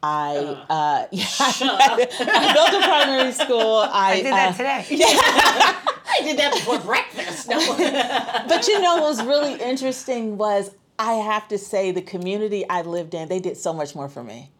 I 0.02 0.37
uh, 0.69 1.07
yeah, 1.12 1.26
I 1.38 2.52
built 2.55 2.83
a 2.83 2.87
primary 2.87 3.33
school. 3.33 3.79
I, 3.79 4.12
I 4.12 4.17
did 4.17 4.33
that 4.33 4.49
uh, 4.49 4.83
today. 4.83 4.87
I 6.11 6.21
did 6.23 6.38
that 6.38 6.52
before 6.55 6.79
breakfast. 6.79 7.49
No. 7.49 7.59
but 8.49 8.67
you 8.67 8.81
know 8.81 8.97
what 8.97 9.02
was 9.02 9.23
really 9.23 9.61
interesting 9.61 10.38
was 10.38 10.71
I 10.99 11.14
have 11.14 11.49
to 11.49 11.59
say 11.59 11.93
the 11.93 12.02
community 12.02 12.69
I 12.69 12.83
lived 12.83 13.14
in, 13.14 13.29
they 13.29 13.40
did 13.40 13.57
so 13.57 13.73
much 13.73 13.95
more 13.95 14.09
for 14.09 14.23
me. 14.23 14.50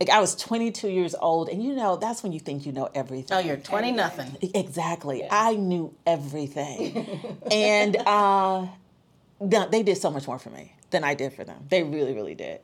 Like 0.00 0.10
I 0.10 0.20
was 0.20 0.36
22 0.36 0.88
years 0.88 1.14
old, 1.14 1.48
and 1.48 1.62
you 1.62 1.74
know 1.74 1.96
that's 1.96 2.22
when 2.22 2.32
you 2.32 2.40
think 2.40 2.66
you 2.66 2.72
know 2.72 2.90
everything. 2.94 3.36
oh, 3.36 3.40
you're 3.40 3.56
20 3.56 3.92
nothing. 3.92 4.36
Exactly. 4.54 5.26
I 5.30 5.54
knew 5.54 5.94
everything. 6.06 7.38
and 7.50 7.96
uh, 7.96 8.02
no, 8.62 8.70
they 9.40 9.82
did 9.82 9.98
so 9.98 10.10
much 10.10 10.26
more 10.26 10.38
for 10.38 10.50
me 10.50 10.74
than 10.90 11.04
I 11.04 11.14
did 11.14 11.32
for 11.32 11.44
them. 11.44 11.66
They 11.68 11.82
really, 11.82 12.14
really 12.14 12.34
did. 12.34 12.60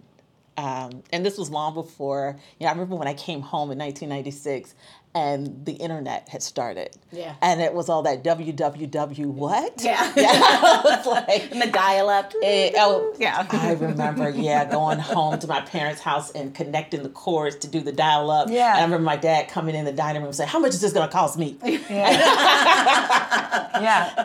Um, 0.57 1.03
and 1.13 1.25
this 1.25 1.39
was 1.39 1.51
long 1.51 1.75
before, 1.75 2.37
you 2.59 2.65
know, 2.65 2.71
I 2.71 2.73
remember 2.73 2.97
when 2.97 3.09
I 3.09 3.15
came 3.15 3.41
home 3.41 3.71
in 3.71 3.79
1996 3.79 4.75
and 5.15 5.67
the 5.67 5.73
internet 5.73 6.27
had 6.31 6.43
started. 6.43 6.97
Yeah. 7.11 7.35
And 7.43 7.61
it 7.61 7.75
was 7.75 7.91
all 7.91 8.03
that 8.05 8.25
www 8.25 9.27
what? 9.27 9.83
Yeah. 9.85 10.11
yeah. 10.17 10.31
I 10.33 10.81
was 10.85 11.07
like, 11.29 11.53
And 11.53 11.61
the 11.61 11.67
dial-up. 11.67 12.33
Eh, 12.43 12.73
oh, 12.77 13.15
Yeah. 13.19 13.47
I 13.51 13.73
remember, 13.73 14.31
yeah, 14.31 14.65
going 14.71 14.99
home 14.99 15.39
to 15.39 15.47
my 15.47 15.61
parents' 15.61 16.01
house 16.01 16.31
and 16.33 16.55
connecting 16.55 17.03
the 17.03 17.09
cords 17.11 17.57
to 17.57 17.69
do 17.69 17.81
the 17.81 17.93
dial 17.93 18.31
up. 18.31 18.49
Yeah. 18.51 18.71
And 18.73 18.81
I 18.81 18.85
remember 18.85 19.05
my 19.05 19.17
dad 19.17 19.49
coming 19.49 19.75
in 19.75 19.85
the 19.85 19.93
dining 19.93 20.23
room 20.23 20.33
saying, 20.33 20.49
How 20.49 20.59
much 20.59 20.71
is 20.71 20.81
this 20.81 20.93
going 20.95 21.07
to 21.09 21.13
cost 21.13 21.39
me? 21.39 21.59
Yeah. 21.63 22.09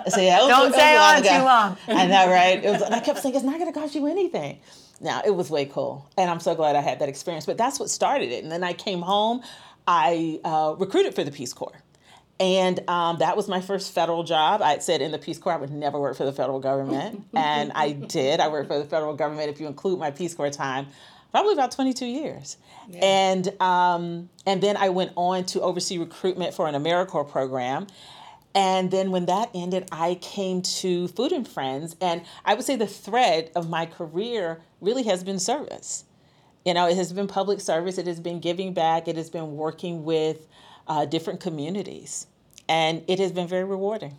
I 0.06 0.10
said, 0.10 0.24
yeah, 0.24 0.38
it 0.38 0.41
was- 0.41 0.50
Don't 0.50 0.74
stay 0.74 0.98
on 0.98 1.24
too 1.24 1.44
long. 1.46 1.77
I 1.88 2.08
know, 2.08 2.29
right? 2.32 2.63
It 2.63 2.70
was, 2.72 2.82
and 2.82 2.94
I 2.96 3.00
kept 3.00 3.20
saying, 3.20 3.36
It's 3.36 3.44
not 3.44 3.60
going 3.60 3.72
to 3.72 3.77
cost 3.77 3.96
you 3.96 4.08
anything. 4.08 4.60
Now, 5.00 5.22
it 5.25 5.36
was 5.36 5.50
way 5.51 5.65
cool. 5.65 6.08
And 6.17 6.29
I'm 6.32 6.39
so 6.39 6.56
glad 6.56 6.75
I 6.75 6.82
had 6.82 7.00
that 7.00 7.10
experience. 7.10 7.46
But 7.46 7.58
that's 7.58 7.79
what 7.79 7.89
started 7.89 8.32
it. 8.32 8.44
And 8.44 8.51
then 8.51 8.63
I 8.63 8.74
came 8.74 9.01
home, 9.01 9.41
I 9.88 10.39
uh, 10.44 10.75
recruited 10.77 11.15
for 11.15 11.24
the 11.24 11.32
Peace 11.32 11.53
Corps. 11.53 11.82
And 12.39 12.88
um, 12.88 13.17
that 13.17 13.36
was 13.36 13.48
my 13.48 13.62
first 13.62 13.94
federal 13.94 14.24
job. 14.24 14.62
I 14.62 14.77
said 14.77 15.01
in 15.01 15.12
the 15.12 15.17
Peace 15.17 15.39
Corps 15.39 15.53
I 15.53 15.58
would 15.58 15.72
never 15.72 16.00
work 16.00 16.15
for 16.15 16.25
the 16.25 16.32
federal 16.32 16.60
government, 16.60 17.25
and 17.34 17.72
I 17.74 17.94
did. 17.94 18.39
I 18.39 18.48
worked 18.50 18.67
for 18.67 18.77
the 18.77 18.86
federal 18.86 19.15
government, 19.15 19.50
if 19.50 19.60
you 19.60 19.65
include 19.65 19.98
my 19.98 20.12
Peace 20.12 20.36
Corps 20.36 20.51
time, 20.51 20.88
probably 21.32 21.53
about 21.53 21.72
22 21.72 22.06
years. 22.06 22.58
And 23.01 23.60
um, 23.62 24.29
and 24.46 24.62
then 24.62 24.77
I 24.77 24.89
went 24.89 25.13
on 25.15 25.46
to 25.46 25.62
oversee 25.62 25.98
recruitment 25.98 26.53
for 26.53 26.67
an 26.67 26.75
AmeriCorps 26.75 27.32
program. 27.32 27.88
And 28.53 28.89
then 28.89 29.12
when 29.12 29.25
that 29.27 29.51
ended, 29.53 29.88
I 29.91 30.15
came 30.15 30.62
to 30.63 31.08
Food 31.10 31.32
and 31.32 31.48
Friends, 31.48 31.96
and 32.01 32.24
I 32.44 32.56
would 32.56 32.65
say 32.65 32.75
the 32.75 32.88
thread 32.88 33.51
of 33.56 33.70
my 33.70 33.86
career 33.86 34.62
really 34.82 35.03
has 35.03 35.24
been 35.24 35.38
service. 35.38 36.06
You 36.68 36.74
know, 36.74 36.86
it 36.90 36.98
has 36.98 37.14
been 37.14 37.28
public 37.28 37.62
service, 37.62 37.98
it 37.98 38.08
has 38.08 38.20
been 38.20 38.42
giving 38.42 38.74
back, 38.74 39.08
it 39.08 39.16
has 39.16 39.30
been 39.30 39.56
working 39.56 40.04
with 40.04 40.48
uh, 40.86 41.06
different 41.06 41.40
communities, 41.40 42.28
and 42.68 43.06
it 43.08 43.20
has 43.20 43.32
been 43.32 43.48
very 43.48 43.64
rewarding. 43.64 44.18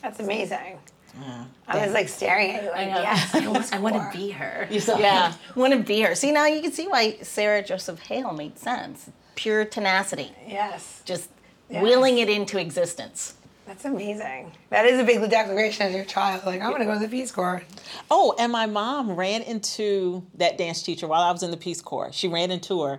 That's 0.00 0.20
amazing. 0.20 0.78
Yeah. 1.20 1.44
I 1.66 1.84
was 1.84 1.92
like 1.92 2.08
staring 2.08 2.52
at 2.52 2.62
you 2.64 2.70
like, 2.70 2.86
yes. 2.86 3.34
I, 3.34 3.46
want- 3.46 3.74
I 3.74 3.78
want 3.78 3.94
to 3.96 4.10
be 4.18 4.30
her. 4.30 4.66
You 4.70 4.80
saw- 4.80 4.98
yeah, 4.98 5.34
I 5.54 5.58
want 5.58 5.74
to 5.74 5.80
be 5.80 6.00
her. 6.00 6.14
See, 6.14 6.32
now 6.32 6.46
you 6.46 6.62
can 6.62 6.72
see 6.72 6.86
why 6.88 7.18
Sarah 7.20 7.62
Joseph 7.62 8.00
Hale 8.04 8.32
made 8.32 8.58
sense. 8.58 9.10
Pure 9.34 9.66
tenacity, 9.66 10.32
Yes. 10.46 11.02
just 11.04 11.28
Yes. 11.68 11.82
willing 11.82 12.16
it 12.16 12.30
into 12.30 12.58
existence. 12.58 13.34
That's 13.68 13.84
amazing. 13.84 14.52
That 14.70 14.86
is 14.86 14.98
a 14.98 15.04
big 15.04 15.20
declaration 15.28 15.86
as 15.86 15.94
your 15.94 16.06
child. 16.06 16.46
Like, 16.46 16.62
I'm 16.62 16.70
going 16.70 16.80
to 16.80 16.86
go 16.86 16.94
to 16.94 17.00
the 17.00 17.08
Peace 17.08 17.30
Corps. 17.30 17.62
Oh, 18.10 18.34
and 18.38 18.50
my 18.50 18.64
mom 18.64 19.10
ran 19.10 19.42
into 19.42 20.24
that 20.36 20.56
dance 20.56 20.82
teacher 20.82 21.06
while 21.06 21.20
I 21.20 21.30
was 21.30 21.42
in 21.42 21.50
the 21.50 21.58
Peace 21.58 21.82
Corps. 21.82 22.10
She 22.10 22.28
ran 22.28 22.50
into 22.50 22.80
her 22.82 22.98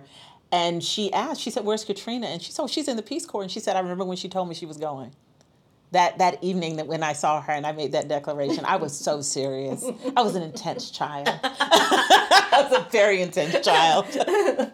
and 0.52 0.82
she 0.82 1.12
asked, 1.12 1.40
she 1.40 1.50
said, 1.50 1.64
Where's 1.64 1.84
Katrina? 1.84 2.28
And 2.28 2.40
she 2.40 2.52
said, 2.52 2.62
oh, 2.62 2.66
She's 2.68 2.86
in 2.86 2.96
the 2.96 3.02
Peace 3.02 3.26
Corps. 3.26 3.42
And 3.42 3.50
she 3.50 3.58
said, 3.58 3.74
I 3.74 3.80
remember 3.80 4.04
when 4.04 4.16
she 4.16 4.28
told 4.28 4.48
me 4.48 4.54
she 4.54 4.64
was 4.64 4.76
going. 4.76 5.10
That, 5.90 6.18
that 6.18 6.42
evening 6.44 6.76
that 6.76 6.86
when 6.86 7.02
I 7.02 7.14
saw 7.14 7.40
her 7.40 7.52
and 7.52 7.66
I 7.66 7.72
made 7.72 7.90
that 7.92 8.06
declaration, 8.06 8.64
I 8.64 8.76
was 8.76 8.96
so 8.96 9.22
serious. 9.22 9.84
I 10.16 10.22
was 10.22 10.36
an 10.36 10.44
intense 10.44 10.92
child. 10.92 11.28
I 11.42 12.68
was 12.70 12.80
a 12.80 12.88
very 12.90 13.22
intense 13.22 13.58
child. 13.66 14.06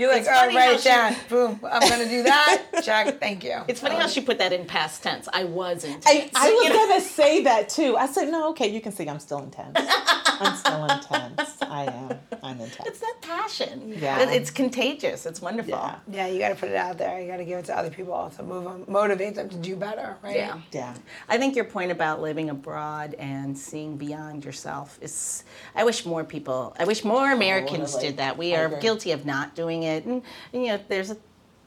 You're 0.00 0.08
like, 0.10 0.20
It's 0.20 0.28
all 0.28 0.34
right, 0.34 0.44
funny 0.46 0.56
write 0.56 0.82
how 0.86 1.08
it 1.08 1.14
she- 1.14 1.28
Boom. 1.28 1.60
I'm 1.70 1.86
going 1.86 2.02
to 2.02 2.08
do 2.08 2.22
that. 2.22 2.62
Check. 2.82 3.20
Thank 3.20 3.44
you. 3.44 3.58
It's 3.68 3.80
funny 3.80 3.96
how 3.96 4.06
she 4.06 4.22
put 4.22 4.38
that 4.38 4.50
in 4.50 4.64
past 4.64 5.02
tense. 5.02 5.28
I 5.30 5.44
was 5.44 5.84
intense. 5.84 6.06
I, 6.06 6.30
I 6.34 6.50
was 6.50 6.68
gonna 6.72 7.00
say 7.02 7.42
that 7.44 7.68
too. 7.68 7.96
I 7.98 8.06
said, 8.06 8.30
no, 8.30 8.48
okay, 8.50 8.68
you 8.68 8.80
can 8.80 8.92
see 8.92 9.06
I'm 9.06 9.20
still 9.20 9.42
intense. 9.42 9.76
I'm 9.76 10.56
still 10.56 10.84
intense. 10.90 11.56
I 11.62 11.84
am. 11.84 12.29
I'm 12.42 12.60
intense. 12.60 12.88
It's 12.88 13.00
that 13.00 13.16
passion. 13.22 13.94
Yeah. 13.98 14.20
It- 14.20 14.30
It's 14.40 14.50
contagious. 14.50 15.26
It's 15.26 15.40
wonderful. 15.42 15.72
Yeah. 15.72 15.96
Yeah, 16.10 16.26
you 16.26 16.38
got 16.38 16.50
to 16.50 16.54
put 16.54 16.68
it 16.70 16.76
out 16.76 16.98
there. 16.98 17.20
You 17.20 17.26
got 17.28 17.36
to 17.38 17.44
give 17.44 17.58
it 17.58 17.64
to 17.66 17.76
other 17.76 17.90
people 17.90 18.32
to 18.36 18.42
move 18.42 18.64
them, 18.64 18.84
motivate 18.88 19.34
them 19.34 19.48
to 19.48 19.56
do 19.56 19.76
better, 19.76 20.16
right? 20.22 20.36
Yeah. 20.36 20.60
Yeah. 20.72 20.94
I 21.28 21.38
think 21.38 21.56
your 21.56 21.64
point 21.64 21.90
about 21.92 22.20
living 22.22 22.50
abroad 22.50 23.14
and 23.18 23.56
seeing 23.56 23.96
beyond 23.96 24.44
yourself 24.44 24.98
is. 25.02 25.44
I 25.74 25.84
wish 25.84 26.04
more 26.06 26.24
people. 26.24 26.74
I 26.78 26.84
wish 26.84 27.04
more 27.04 27.30
oh, 27.30 27.34
Americans 27.34 27.92
Totally. 27.92 28.08
did 28.10 28.16
that. 28.18 28.36
We 28.38 28.54
I 28.54 28.60
are 28.60 28.66
agree. 28.66 28.80
guilty 28.80 29.12
of 29.12 29.26
not 29.26 29.54
doing 29.54 29.82
it, 29.82 30.04
and, 30.04 30.22
and, 30.52 30.62
you 30.62 30.68
know, 30.68 30.80
there's 30.88 31.10
a. 31.10 31.16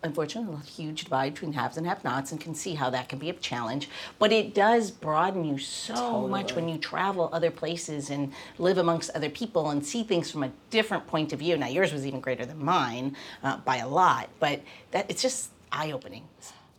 Unfortunately, 0.03 0.53
a 0.61 0.65
huge 0.65 1.05
divide 1.05 1.33
between 1.33 1.53
haves 1.53 1.77
and 1.77 1.87
have-nots, 1.87 2.33
and 2.33 2.41
can 2.41 2.53
see 2.53 2.75
how 2.75 2.89
that 2.89 3.07
can 3.07 3.19
be 3.19 3.29
a 3.29 3.33
challenge. 3.33 3.89
But 4.19 4.33
it 4.33 4.53
does 4.53 4.91
broaden 4.91 5.45
you 5.45 5.57
so 5.57 6.27
much 6.27 6.55
when 6.55 6.67
you 6.67 6.77
travel 6.77 7.29
other 7.31 7.49
places 7.49 8.09
and 8.09 8.33
live 8.57 8.77
amongst 8.77 9.11
other 9.11 9.29
people 9.29 9.69
and 9.69 9.85
see 9.85 10.03
things 10.03 10.29
from 10.29 10.43
a 10.43 10.51
different 10.69 11.07
point 11.07 11.31
of 11.31 11.39
view. 11.39 11.55
Now, 11.55 11.67
yours 11.67 11.93
was 11.93 12.05
even 12.05 12.19
greater 12.19 12.45
than 12.45 12.63
mine 12.63 13.15
uh, 13.43 13.57
by 13.57 13.77
a 13.77 13.87
lot, 13.87 14.29
but 14.41 14.61
that 14.91 15.05
it's 15.09 15.21
just 15.21 15.51
eye-opening. 15.71 16.27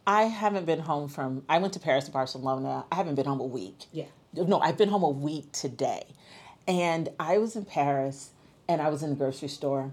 I 0.06 0.24
haven't 0.24 0.66
been 0.66 0.80
home 0.80 1.08
from. 1.08 1.44
I 1.48 1.58
went 1.58 1.72
to 1.72 1.80
Paris 1.80 2.04
and 2.04 2.12
Barcelona. 2.12 2.84
I 2.92 2.94
haven't 2.96 3.14
been 3.14 3.24
home 3.24 3.40
a 3.40 3.46
week. 3.46 3.86
Yeah. 3.90 4.04
No, 4.34 4.60
I've 4.60 4.76
been 4.76 4.90
home 4.90 5.02
a 5.02 5.08
week 5.08 5.50
today, 5.52 6.04
and 6.68 7.08
I 7.18 7.38
was 7.38 7.56
in 7.56 7.64
Paris, 7.64 8.32
and 8.68 8.82
I 8.82 8.90
was 8.90 9.02
in 9.02 9.10
the 9.10 9.16
grocery 9.16 9.48
store, 9.48 9.92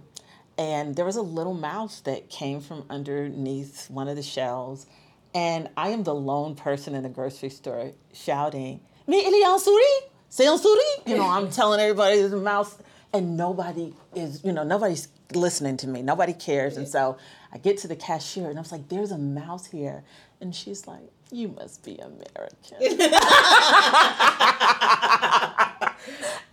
and 0.58 0.96
there 0.96 1.06
was 1.06 1.16
a 1.16 1.22
little 1.22 1.54
mouse 1.54 2.02
that 2.02 2.30
came 2.30 2.62
from 2.62 2.86
underneath 2.90 3.90
one 3.90 4.08
of 4.08 4.16
the 4.16 4.24
shelves, 4.24 4.86
and 5.34 5.70
I 5.78 5.90
am 5.90 6.04
the 6.04 6.16
lone 6.16 6.56
person 6.56 6.96
in 6.96 7.04
the 7.04 7.10
grocery 7.10 7.50
store 7.50 7.92
shouting, 8.14 8.82
"Mais 9.08 9.24
il 9.26 9.34
est 9.34 9.46
en 9.46 9.60
souris, 9.60 10.10
c'est 10.30 10.48
en 10.48 10.58
souris!" 10.58 11.04
You 11.06 11.18
know, 11.18 11.28
I'm 11.28 11.50
telling 11.50 11.80
everybody 11.80 12.20
there's 12.20 12.34
a 12.34 12.38
mouse, 12.38 12.78
and 13.14 13.38
nobody 13.38 13.94
is. 14.16 14.44
You 14.44 14.52
know, 14.52 14.64
nobody's 14.64 15.08
listening 15.34 15.78
to 15.78 15.88
me. 15.88 16.02
Nobody 16.02 16.34
cares, 16.34 16.78
and 16.78 16.88
so 16.88 17.18
I 17.54 17.58
get 17.58 17.78
to 17.80 17.88
the 17.88 17.96
cashier, 17.96 18.50
and 18.50 18.58
I 18.58 18.62
was 18.62 18.72
like, 18.72 18.90
"There's 18.90 19.12
a 19.12 19.18
mouse 19.18 19.68
here," 19.68 20.04
and 20.42 20.56
she's 20.56 20.88
like, 20.88 21.12
"You 21.32 21.50
must 21.50 21.84
be 21.84 21.98
American." 21.98 22.78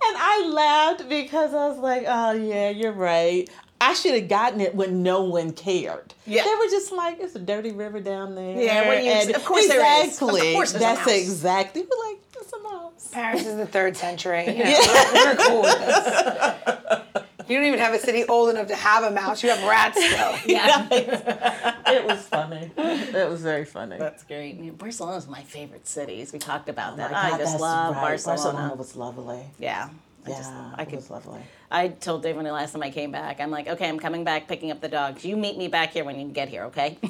And 0.09 0.17
I 0.17 0.49
laughed 0.49 1.09
because 1.09 1.53
I 1.53 1.69
was 1.69 1.79
like, 1.79 2.05
oh, 2.07 2.33
yeah, 2.33 2.71
you're 2.71 2.93
right. 2.93 3.49
I 3.81 3.95
should 3.95 4.15
have 4.15 4.29
gotten 4.29 4.61
it 4.61 4.75
when 4.75 5.03
no 5.03 5.23
one 5.23 5.53
cared. 5.53 6.13
Yeah. 6.27 6.43
They 6.45 6.55
were 6.55 6.69
just 6.71 6.91
like, 6.93 7.19
it's 7.21 7.35
a 7.37 7.39
dirty 7.39 7.71
river 7.73 8.01
down 8.01 8.35
there. 8.35 8.61
Yeah, 8.61 8.87
what 8.89 8.99
do 8.99 9.05
you- 9.05 9.11
And 9.11 9.31
of 9.37 9.45
course 9.45 9.69
there 9.69 9.81
is. 10.05 10.21
Of 10.21 10.29
exactly. 10.29 10.53
course 10.55 10.73
there's 10.73 10.83
a 10.83 10.85
That's 10.85 11.07
mouse. 11.07 11.17
exactly. 11.17 11.83
We're 11.83 12.09
like, 12.11 12.19
it's 12.41 12.53
a 12.53 12.59
mouse. 12.63 13.09
Paris 13.13 13.47
is 13.47 13.57
the 13.57 13.67
third 13.67 13.97
century. 13.97 14.45
You 14.49 14.65
know, 14.65 15.11
we're, 15.15 15.25
we're 15.27 15.37
cool 15.37 15.63
with 15.63 15.79
this. 15.79 17.25
You 17.49 17.57
don't 17.57 17.67
even 17.67 17.79
have 17.79 17.95
a 17.95 17.99
city 17.99 18.25
old 18.27 18.51
enough 18.51 18.67
to 18.67 18.75
have 18.77 19.05
a 19.05 19.11
mouse. 19.11 19.43
You 19.43 19.49
have 19.51 19.63
rats 19.65 19.97
still. 20.05 20.35
Yeah. 20.47 20.87
it 21.87 22.05
was 22.05 22.21
funny. 22.27 22.71
It 22.77 23.29
was 23.31 23.41
very 23.43 23.65
funny. 23.65 23.97
That's 23.97 24.23
great. 24.25 24.77
Barcelona 24.77 25.17
is 25.17 25.27
my 25.29 25.43
favorite 25.45 25.87
cities. 25.87 26.33
We 26.33 26.39
talked 26.41 26.69
about 26.69 26.95
oh 26.95 26.97
that. 26.97 27.11
Oh 27.11 27.15
My 27.15 27.31
I 27.33 27.39
just 27.39 27.59
love 27.61 27.95
right. 27.95 28.03
Barcelona. 28.03 28.43
Barcelona 28.43 28.75
was 28.75 28.97
lovely. 28.97 29.41
Yeah. 29.59 29.89
I 30.27 30.31
Yeah, 30.31 30.37
just 30.37 30.51
I 30.53 30.83
it 30.83 30.85
could 30.87 30.97
was 30.97 31.11
lovely. 31.11 31.41
I 31.71 31.89
told 31.89 32.23
Dave 32.23 32.37
when 32.37 32.45
the 32.45 32.53
last 32.53 32.73
time 32.73 32.83
I 32.83 32.91
came 32.91 33.11
back, 33.13 33.41
I'm 33.41 33.51
like, 33.51 33.69
okay, 33.69 33.89
I'm 33.89 33.99
coming 33.99 34.25
back 34.25 34.49
picking 34.49 34.71
up 34.71 34.81
the 34.81 34.89
dogs. 34.89 35.25
You 35.25 35.37
meet 35.37 35.59
me 35.59 35.69
back 35.69 35.93
here 35.93 36.05
when 36.05 36.19
you 36.19 36.29
get 36.29 36.49
here, 36.49 36.65
okay? 36.65 36.99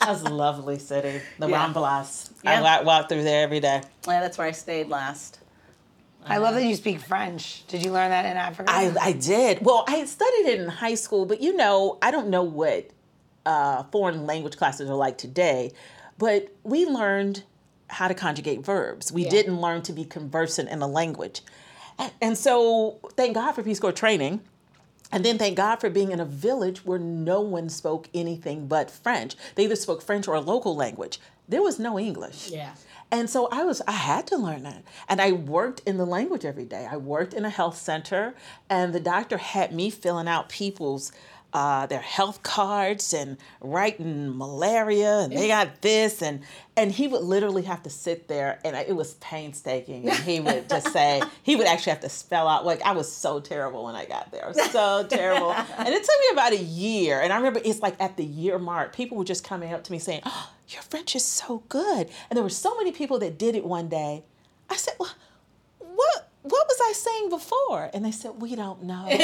That's 0.00 0.22
a 0.22 0.28
lovely 0.28 0.78
city. 0.78 1.20
The 1.40 1.48
Yeah. 1.48 1.66
Ramblas. 1.66 2.30
Yeah. 2.44 2.62
I 2.62 2.82
walk 2.82 3.08
through 3.08 3.24
there 3.24 3.42
every 3.42 3.58
day. 3.58 3.82
yeah, 4.06 4.20
that's 4.20 4.38
where 4.38 4.46
I 4.46 4.52
stayed 4.52 4.88
last. 4.88 5.40
I 6.24 6.38
love 6.38 6.54
that 6.54 6.64
you 6.64 6.76
speak 6.76 7.00
French. 7.00 7.66
Did 7.66 7.84
you 7.84 7.90
learn 7.92 8.10
that 8.10 8.24
in 8.24 8.36
Africa? 8.36 8.70
I, 8.72 8.94
I 9.00 9.12
did. 9.12 9.64
Well, 9.64 9.84
I 9.88 10.04
studied 10.04 10.46
it 10.46 10.60
in 10.60 10.68
high 10.68 10.94
school, 10.94 11.24
but 11.26 11.40
you 11.40 11.56
know, 11.56 11.98
I 12.02 12.12
don't 12.12 12.28
know 12.28 12.44
what 12.44 12.90
uh, 13.44 13.82
foreign 13.84 14.26
language 14.26 14.56
classes 14.56 14.88
are 14.88 14.94
like 14.96 15.18
today, 15.18 15.72
but 16.18 16.52
we 16.62 16.84
learned 16.86 17.42
how 17.88 18.06
to 18.08 18.14
conjugate 18.14 18.60
verbs. 18.64 19.10
We 19.12 19.28
didn't 19.28 19.60
learn 19.60 19.82
to 19.82 19.92
be 19.92 20.04
conversant 20.04 20.68
in 20.68 20.82
a 20.82 20.88
language. 20.88 21.42
And, 22.20 22.36
so, 22.36 22.98
thank 23.16 23.34
God 23.34 23.52
for 23.52 23.62
Peace 23.62 23.80
Corps 23.80 23.92
training. 23.92 24.40
And 25.12 25.24
then 25.24 25.38
thank 25.38 25.56
God 25.56 25.76
for 25.76 25.88
being 25.88 26.10
in 26.10 26.20
a 26.20 26.24
village 26.24 26.84
where 26.84 26.98
no 26.98 27.40
one 27.40 27.68
spoke 27.68 28.08
anything 28.12 28.66
but 28.66 28.90
French. 28.90 29.36
They 29.54 29.64
either 29.64 29.76
spoke 29.76 30.02
French 30.02 30.26
or 30.26 30.34
a 30.34 30.40
local 30.40 30.74
language. 30.74 31.20
There 31.48 31.62
was 31.62 31.78
no 31.78 31.98
English. 31.98 32.50
Yeah. 32.50 32.74
And 33.10 33.30
so 33.30 33.48
I 33.52 33.62
was 33.62 33.80
I 33.86 33.92
had 33.92 34.26
to 34.28 34.36
learn 34.36 34.64
that. 34.64 34.82
And 35.08 35.20
I 35.20 35.30
worked 35.30 35.80
in 35.86 35.96
the 35.96 36.04
language 36.04 36.44
every 36.44 36.64
day. 36.64 36.88
I 36.90 36.96
worked 36.96 37.34
in 37.34 37.44
a 37.44 37.50
health 37.50 37.76
center 37.78 38.34
and 38.68 38.92
the 38.92 39.00
doctor 39.00 39.38
had 39.38 39.72
me 39.72 39.90
filling 39.90 40.26
out 40.26 40.48
people's 40.48 41.12
uh, 41.56 41.86
their 41.86 42.02
health 42.02 42.42
cards 42.42 43.14
and 43.14 43.38
writing 43.62 44.36
malaria 44.36 45.20
and 45.20 45.32
they 45.32 45.48
got 45.48 45.80
this 45.80 46.20
and 46.20 46.42
and 46.76 46.92
he 46.92 47.08
would 47.08 47.22
literally 47.22 47.62
have 47.62 47.82
to 47.82 47.88
sit 47.88 48.28
there 48.28 48.58
and 48.62 48.76
I, 48.76 48.80
it 48.82 48.94
was 48.94 49.14
painstaking 49.14 50.06
and 50.06 50.18
he 50.18 50.38
would 50.38 50.68
just 50.68 50.92
say 50.92 51.22
he 51.42 51.56
would 51.56 51.66
actually 51.66 51.92
have 51.92 52.00
to 52.00 52.10
spell 52.10 52.46
out 52.46 52.66
like 52.66 52.82
I 52.82 52.92
was 52.92 53.10
so 53.10 53.40
terrible 53.40 53.84
when 53.84 53.94
I 53.94 54.04
got 54.04 54.30
there 54.32 54.52
so 54.52 55.06
terrible. 55.08 55.52
And 55.78 55.88
it 55.88 56.04
took 56.04 56.20
me 56.20 56.26
about 56.32 56.52
a 56.52 56.62
year 56.62 57.22
and 57.22 57.32
I 57.32 57.36
remember 57.36 57.62
it's 57.64 57.80
like 57.80 57.98
at 58.02 58.18
the 58.18 58.24
year 58.24 58.58
mark 58.58 58.94
people 58.94 59.16
were 59.16 59.24
just 59.24 59.42
coming 59.42 59.72
up 59.72 59.82
to 59.84 59.92
me 59.92 59.98
saying 59.98 60.20
oh, 60.26 60.50
your 60.68 60.82
French 60.82 61.16
is 61.16 61.24
so 61.24 61.62
good. 61.70 62.10
And 62.28 62.36
there 62.36 62.42
were 62.42 62.50
so 62.50 62.76
many 62.76 62.92
people 62.92 63.18
that 63.20 63.38
did 63.38 63.56
it 63.56 63.64
one 63.64 63.88
day. 63.88 64.24
I 64.68 64.76
said 64.76 64.92
well 65.00 65.14
what 65.78 66.25
what 66.48 66.66
was 66.68 66.78
I 66.82 66.92
saying 66.92 67.30
before? 67.30 67.90
And 67.92 68.04
they 68.04 68.12
said, 68.12 68.32
we 68.40 68.54
don't 68.56 68.82
know. 68.84 69.06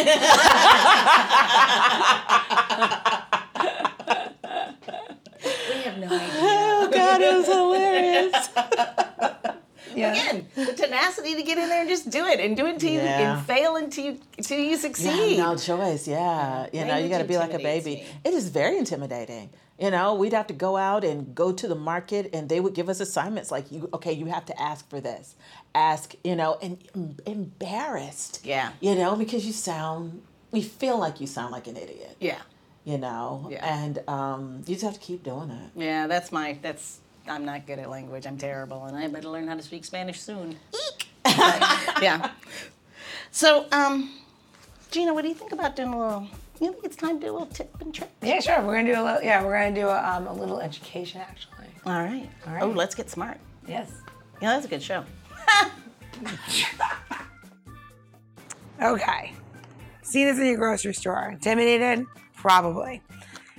We 5.45 5.79
have 5.83 5.99
no 5.99 6.07
idea. 6.07 6.31
oh 6.39 6.91
God, 6.93 7.21
it 7.21 7.37
was 7.37 7.47
hilarious. 7.47 8.49
Yeah. 9.95 10.13
Again, 10.13 10.47
the 10.55 10.73
tenacity 10.73 11.35
to 11.35 11.43
get 11.43 11.59
in 11.59 11.69
there 11.69 11.81
and 11.83 11.89
just 11.89 12.09
do 12.09 12.25
it 12.25 12.41
and 12.41 12.57
do 12.57 12.65
it 12.65 12.73
until 12.77 12.91
you 12.93 13.01
and 13.01 13.45
fail 13.47 13.77
until 13.77 14.05
you 14.07 14.19
until 14.39 14.59
you 14.59 14.71
Yeah, 14.71 14.77
succeed. 14.79 15.37
no 15.37 15.55
choice. 15.55 16.09
Yeah, 16.09 16.67
you 16.73 16.87
know, 16.87 16.97
you 16.97 17.11
got 17.11 17.19
to 17.19 17.25
be 17.25 17.37
like 17.37 17.53
a 17.53 17.59
baby. 17.59 17.97
me. 17.97 18.07
It 18.25 18.33
is 18.33 18.49
very 18.49 18.79
intimidating. 18.79 19.51
You 19.79 19.91
know, 19.91 20.15
we'd 20.15 20.33
have 20.33 20.47
to 20.49 20.55
go 20.55 20.77
out 20.77 21.03
and 21.05 21.35
go 21.35 21.53
to 21.53 21.67
the 21.67 21.75
market, 21.75 22.31
and 22.33 22.49
they 22.49 22.61
would 22.61 22.75
give 22.75 22.89
us 22.89 23.01
assignments 23.01 23.51
like, 23.51 23.73
"You 23.73 23.89
okay? 23.95 24.13
You 24.13 24.27
have 24.27 24.45
to 24.47 24.61
ask 24.61 24.89
for 24.89 25.01
this, 25.01 25.35
ask." 25.75 26.15
You 26.23 26.37
know, 26.37 26.59
and 26.63 26.79
em- 26.95 27.17
embarrassed. 27.27 28.41
Yeah. 28.45 28.71
You 28.81 28.95
know, 28.95 29.17
because 29.17 29.45
you 29.47 29.53
sound, 29.53 30.23
we 30.51 30.63
feel 30.63 30.99
like 30.99 31.21
you 31.21 31.27
sound 31.27 31.53
like 31.53 31.67
an 31.67 31.77
idiot. 31.77 32.17
Yeah. 32.21 32.39
You 32.85 32.99
know, 32.99 33.49
Yeah. 33.51 33.65
and 33.83 33.99
um, 34.09 34.63
you 34.67 34.75
just 34.75 34.85
have 34.85 34.95
to 34.95 35.01
keep 35.01 35.23
doing 35.25 35.51
it. 35.51 35.71
Yeah, 35.75 36.07
that's 36.07 36.31
my 36.33 36.59
that's 36.63 36.99
I'm 37.29 37.45
not 37.45 37.67
good 37.67 37.79
at 37.79 37.89
language. 37.89 38.27
I'm 38.27 38.37
terrible 38.39 38.85
and 38.87 38.97
I 38.97 39.07
better 39.09 39.29
learn 39.29 39.47
how 39.49 39.55
to 39.57 39.63
speak 39.63 39.85
Spanish 39.85 40.21
soon. 40.21 40.59
Eek. 40.73 41.07
But, 41.25 42.03
yeah. 42.03 42.31
So, 43.31 43.67
um 43.73 44.11
Gina, 44.91 45.15
what 45.15 45.23
do 45.23 45.29
you 45.29 45.35
think 45.35 45.53
about 45.53 45.77
doing 45.77 45.93
a 45.95 45.99
little 45.99 46.29
you 46.65 46.73
think 46.73 46.85
it's 46.85 46.97
time 46.97 47.21
to 47.21 47.27
do 47.27 47.33
a 47.33 47.35
little 47.35 47.47
tip 47.47 47.75
and 47.81 47.95
trick? 47.95 48.11
Yeah, 48.23 48.41
sure. 48.41 48.63
We're 48.63 48.75
gonna 48.77 48.95
do 48.95 49.01
a 49.01 49.05
little. 49.05 49.23
Yeah, 49.23 49.45
we're 49.45 49.59
gonna 49.59 49.75
do 49.75 49.89
a, 49.89 50.03
um, 50.03 50.27
a 50.27 50.33
little 50.33 50.61
education 50.61 51.21
actually. 51.21 51.67
All 51.85 51.93
right. 52.03 52.29
All 52.47 52.55
right. 52.55 52.63
Oh, 52.63 52.69
let's 52.69 52.95
get 52.95 53.11
smart. 53.11 53.39
Yes. 53.67 53.91
Yeah, 54.41 54.55
that's 54.55 54.67
a 54.67 54.69
good 54.69 54.83
show. 54.83 55.05
Okay. 58.83 59.33
See 60.03 60.25
this 60.25 60.39
in 60.39 60.47
your 60.47 60.57
grocery 60.57 60.93
store. 60.93 61.31
Intimidated? 61.31 62.05
Probably. 62.35 63.01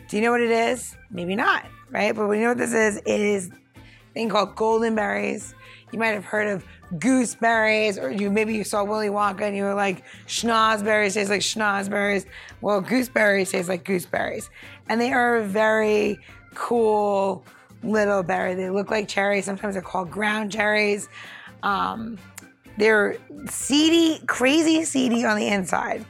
Do 0.09 0.17
you 0.17 0.23
know 0.23 0.31
what 0.31 0.41
it 0.41 0.51
is? 0.51 0.97
Maybe 1.09 1.33
not, 1.33 1.65
right? 1.91 2.13
But 2.13 2.27
we 2.27 2.39
know 2.39 2.49
what 2.49 2.57
this 2.57 2.73
is. 2.73 2.97
It 2.97 3.21
is 3.21 3.47
a 3.49 4.13
thing 4.13 4.27
called 4.27 4.55
golden 4.55 4.95
berries. 4.95 5.55
You 5.93 5.99
might 5.99 6.09
have 6.09 6.25
heard 6.25 6.49
of 6.49 6.65
gooseberries, 6.99 7.97
or 7.97 8.11
you 8.11 8.29
maybe 8.29 8.53
you 8.53 8.63
saw 8.63 8.83
Willy 8.83 9.07
Wonka 9.07 9.41
and 9.41 9.55
you 9.55 9.63
were 9.63 9.73
like, 9.73 10.03
snozzberries 10.27 11.13
taste 11.13 11.29
like 11.29 11.41
snozzberries. 11.41 12.25
Well, 12.61 12.81
gooseberries 12.81 13.51
taste 13.51 13.69
like 13.69 13.83
gooseberries. 13.83 14.49
And 14.89 14.99
they 14.99 15.11
are 15.13 15.37
a 15.37 15.43
very 15.43 16.19
cool 16.55 17.45
little 17.83 18.23
berry. 18.23 18.55
They 18.55 18.69
look 18.69 18.91
like 18.91 19.07
cherries. 19.07 19.45
Sometimes 19.45 19.75
they're 19.75 19.81
called 19.81 20.11
ground 20.11 20.51
cherries. 20.51 21.09
Um, 21.63 22.17
they're 22.77 23.17
seedy, 23.49 24.21
crazy 24.25 24.83
seedy 24.83 25.25
on 25.25 25.37
the 25.37 25.47
inside. 25.47 26.05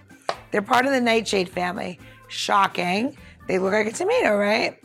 They're 0.52 0.62
part 0.62 0.86
of 0.86 0.92
the 0.92 1.02
nightshade 1.02 1.50
family. 1.50 2.00
Shocking. 2.28 3.18
They 3.48 3.60
look 3.60 3.74
like 3.74 3.88
a 3.88 3.92
tomato, 3.92 4.38
right? 4.38 4.80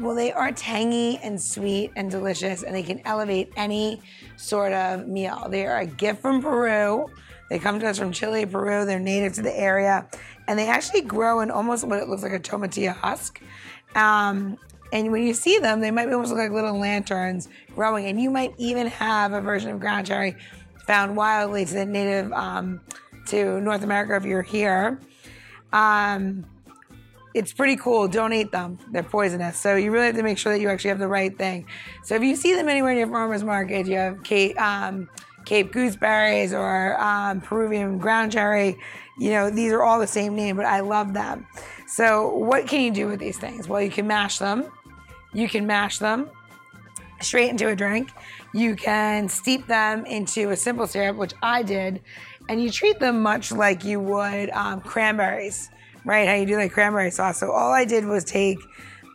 Well, 0.00 0.14
they 0.14 0.32
are 0.32 0.50
tangy 0.50 1.18
and 1.22 1.40
sweet 1.40 1.92
and 1.94 2.10
delicious, 2.10 2.62
and 2.62 2.74
they 2.74 2.82
can 2.82 3.02
elevate 3.04 3.52
any 3.54 4.00
sort 4.38 4.72
of 4.72 5.06
meal. 5.06 5.46
They 5.50 5.66
are 5.66 5.80
a 5.80 5.86
gift 5.86 6.22
from 6.22 6.40
Peru. 6.40 7.06
They 7.50 7.58
come 7.58 7.78
to 7.80 7.86
us 7.86 7.98
from 7.98 8.10
Chile, 8.10 8.46
Peru. 8.46 8.86
They're 8.86 8.98
native 8.98 9.34
to 9.34 9.42
the 9.42 9.54
area, 9.54 10.08
and 10.48 10.58
they 10.58 10.68
actually 10.68 11.02
grow 11.02 11.40
in 11.40 11.50
almost 11.50 11.86
what 11.86 11.98
it 11.98 12.08
looks 12.08 12.22
like 12.22 12.32
a 12.32 12.40
tomatillo 12.40 12.96
husk. 12.96 13.42
Um, 13.94 14.56
and 14.90 15.12
when 15.12 15.22
you 15.22 15.34
see 15.34 15.58
them, 15.58 15.80
they 15.80 15.90
might 15.90 16.10
almost 16.10 16.30
look 16.30 16.38
like 16.38 16.50
little 16.50 16.78
lanterns 16.78 17.50
growing. 17.74 18.06
And 18.06 18.18
you 18.18 18.30
might 18.30 18.54
even 18.56 18.86
have 18.86 19.34
a 19.34 19.42
version 19.42 19.70
of 19.70 19.80
ground 19.80 20.06
cherry 20.06 20.34
found 20.86 21.14
wildly 21.14 21.66
to 21.66 21.74
the 21.74 21.84
native 21.84 22.32
um, 22.32 22.80
to 23.26 23.60
North 23.60 23.82
America 23.82 24.16
if 24.16 24.24
you're 24.24 24.40
here. 24.40 24.98
Um, 25.74 26.46
it's 27.34 27.52
pretty 27.52 27.76
cool. 27.76 28.08
Don't 28.08 28.32
eat 28.32 28.52
them. 28.52 28.78
They're 28.90 29.02
poisonous. 29.02 29.56
So 29.56 29.76
you 29.76 29.90
really 29.90 30.06
have 30.06 30.16
to 30.16 30.22
make 30.22 30.38
sure 30.38 30.52
that 30.52 30.60
you 30.60 30.68
actually 30.68 30.90
have 30.90 30.98
the 30.98 31.08
right 31.08 31.36
thing. 31.36 31.66
So 32.04 32.14
if 32.14 32.22
you 32.22 32.36
see 32.36 32.54
them 32.54 32.68
anywhere 32.68 32.92
in 32.92 32.98
your 32.98 33.08
farmer's 33.08 33.44
market, 33.44 33.86
you 33.86 33.96
have 33.96 34.22
Cape, 34.22 34.60
um, 34.60 35.08
Cape 35.44 35.72
gooseberries 35.72 36.52
or 36.52 37.00
um, 37.00 37.40
Peruvian 37.40 37.98
ground 37.98 38.32
cherry. 38.32 38.76
You 39.18 39.30
know, 39.30 39.50
these 39.50 39.72
are 39.72 39.82
all 39.82 40.00
the 40.00 40.06
same 40.06 40.34
name, 40.34 40.56
but 40.56 40.66
I 40.66 40.80
love 40.80 41.12
them. 41.14 41.46
So 41.86 42.34
what 42.36 42.66
can 42.66 42.80
you 42.80 42.90
do 42.90 43.06
with 43.06 43.20
these 43.20 43.38
things? 43.38 43.68
Well, 43.68 43.82
you 43.82 43.90
can 43.90 44.06
mash 44.06 44.38
them. 44.38 44.64
You 45.32 45.48
can 45.48 45.66
mash 45.66 45.98
them 45.98 46.30
straight 47.20 47.50
into 47.50 47.68
a 47.68 47.76
drink. 47.76 48.10
You 48.52 48.74
can 48.74 49.28
steep 49.28 49.66
them 49.66 50.04
into 50.06 50.50
a 50.50 50.56
simple 50.56 50.86
syrup, 50.86 51.16
which 51.16 51.34
I 51.42 51.62
did, 51.62 52.00
and 52.48 52.62
you 52.62 52.70
treat 52.70 52.98
them 52.98 53.22
much 53.22 53.52
like 53.52 53.84
you 53.84 54.00
would 54.00 54.50
um, 54.50 54.80
cranberries, 54.80 55.70
right? 56.04 56.28
How 56.28 56.34
you 56.34 56.46
do 56.46 56.56
like 56.56 56.72
cranberry 56.72 57.10
sauce. 57.10 57.38
So 57.38 57.52
all 57.52 57.72
I 57.72 57.84
did 57.84 58.04
was 58.04 58.24
take 58.24 58.58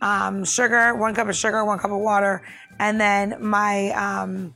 um, 0.02 0.44
sugar, 0.44 0.94
one 0.94 1.14
cup 1.14 1.28
of 1.28 1.36
sugar, 1.36 1.64
one 1.64 1.78
cup 1.78 1.90
of 1.90 1.98
water, 1.98 2.42
and 2.78 3.00
then 3.00 3.36
my 3.40 3.90
um, 3.90 4.54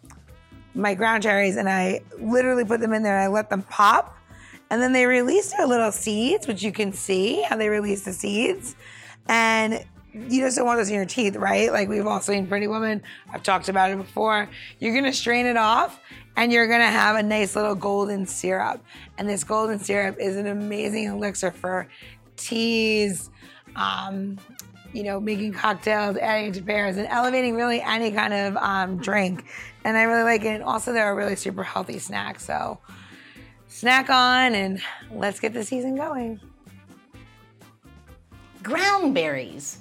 my 0.75 0.95
ground 0.95 1.23
cherries, 1.23 1.57
and 1.57 1.69
I 1.69 2.01
literally 2.19 2.65
put 2.65 2.81
them 2.81 2.93
in 2.93 3.03
there 3.03 3.17
and 3.17 3.25
I 3.25 3.29
let 3.29 3.51
them 3.51 3.63
pop. 3.63 4.17
And 4.71 4.81
then 4.81 4.93
they 4.93 5.05
release 5.07 5.53
their 5.53 5.67
little 5.67 5.91
seeds, 5.91 6.47
which 6.47 6.63
you 6.63 6.71
can 6.71 6.93
see 6.93 7.43
how 7.43 7.57
they 7.57 7.69
release 7.69 8.05
the 8.05 8.13
seeds. 8.13 8.77
And 9.27 9.85
you 10.15 10.41
just 10.43 10.57
don't 10.57 10.67
want 10.67 10.79
those 10.79 10.89
in 10.89 10.95
your 10.95 11.05
teeth, 11.05 11.37
right? 11.37 11.73
Like 11.73 11.89
we've 11.89 12.07
all 12.07 12.21
seen 12.21 12.47
Pretty 12.47 12.67
Woman. 12.67 13.03
I've 13.33 13.43
talked 13.43 13.69
about 13.69 13.91
it 13.91 13.97
before. 13.97 14.49
You're 14.79 14.95
gonna 14.95 15.13
strain 15.13 15.47
it 15.47 15.57
off 15.57 16.01
and 16.37 16.53
you're 16.53 16.67
gonna 16.67 16.91
have 16.91 17.17
a 17.17 17.23
nice 17.23 17.57
little 17.57 17.75
golden 17.75 18.27
syrup. 18.27 18.85
And 19.19 19.29
this 19.29 19.45
golden 19.45 19.79
syrup 19.79 20.17
is 20.19 20.37
an 20.37 20.47
amazing 20.47 21.05
elixir 21.05 21.51
for 21.51 21.89
teas, 22.41 23.31
um, 23.77 24.39
you 24.93 25.03
know, 25.03 25.21
making 25.21 25.53
cocktails, 25.53 26.17
adding 26.17 26.47
it 26.51 26.55
to 26.55 26.63
pears, 26.63 26.97
and 26.97 27.07
elevating 27.09 27.55
really 27.55 27.81
any 27.81 28.11
kind 28.11 28.35
of 28.35 28.57
um, 28.57 28.97
drink. 28.99 29.45
And 29.85 29.97
I 29.97 30.03
really 30.03 30.25
like 30.25 30.43
it. 30.43 30.49
And 30.49 30.63
also, 30.65 30.93
they're 30.93 31.13
a 31.13 31.15
really 31.15 31.37
super 31.37 31.63
healthy 31.63 31.99
snack. 31.99 32.41
So, 32.41 32.79
snack 33.69 34.11
on 34.11 34.55
and 34.55 34.81
let's 35.13 35.41
get 35.41 35.53
the 35.53 35.65
season 35.65 35.97
going. 35.97 36.41
Ground 38.63 39.15
berries. 39.15 39.79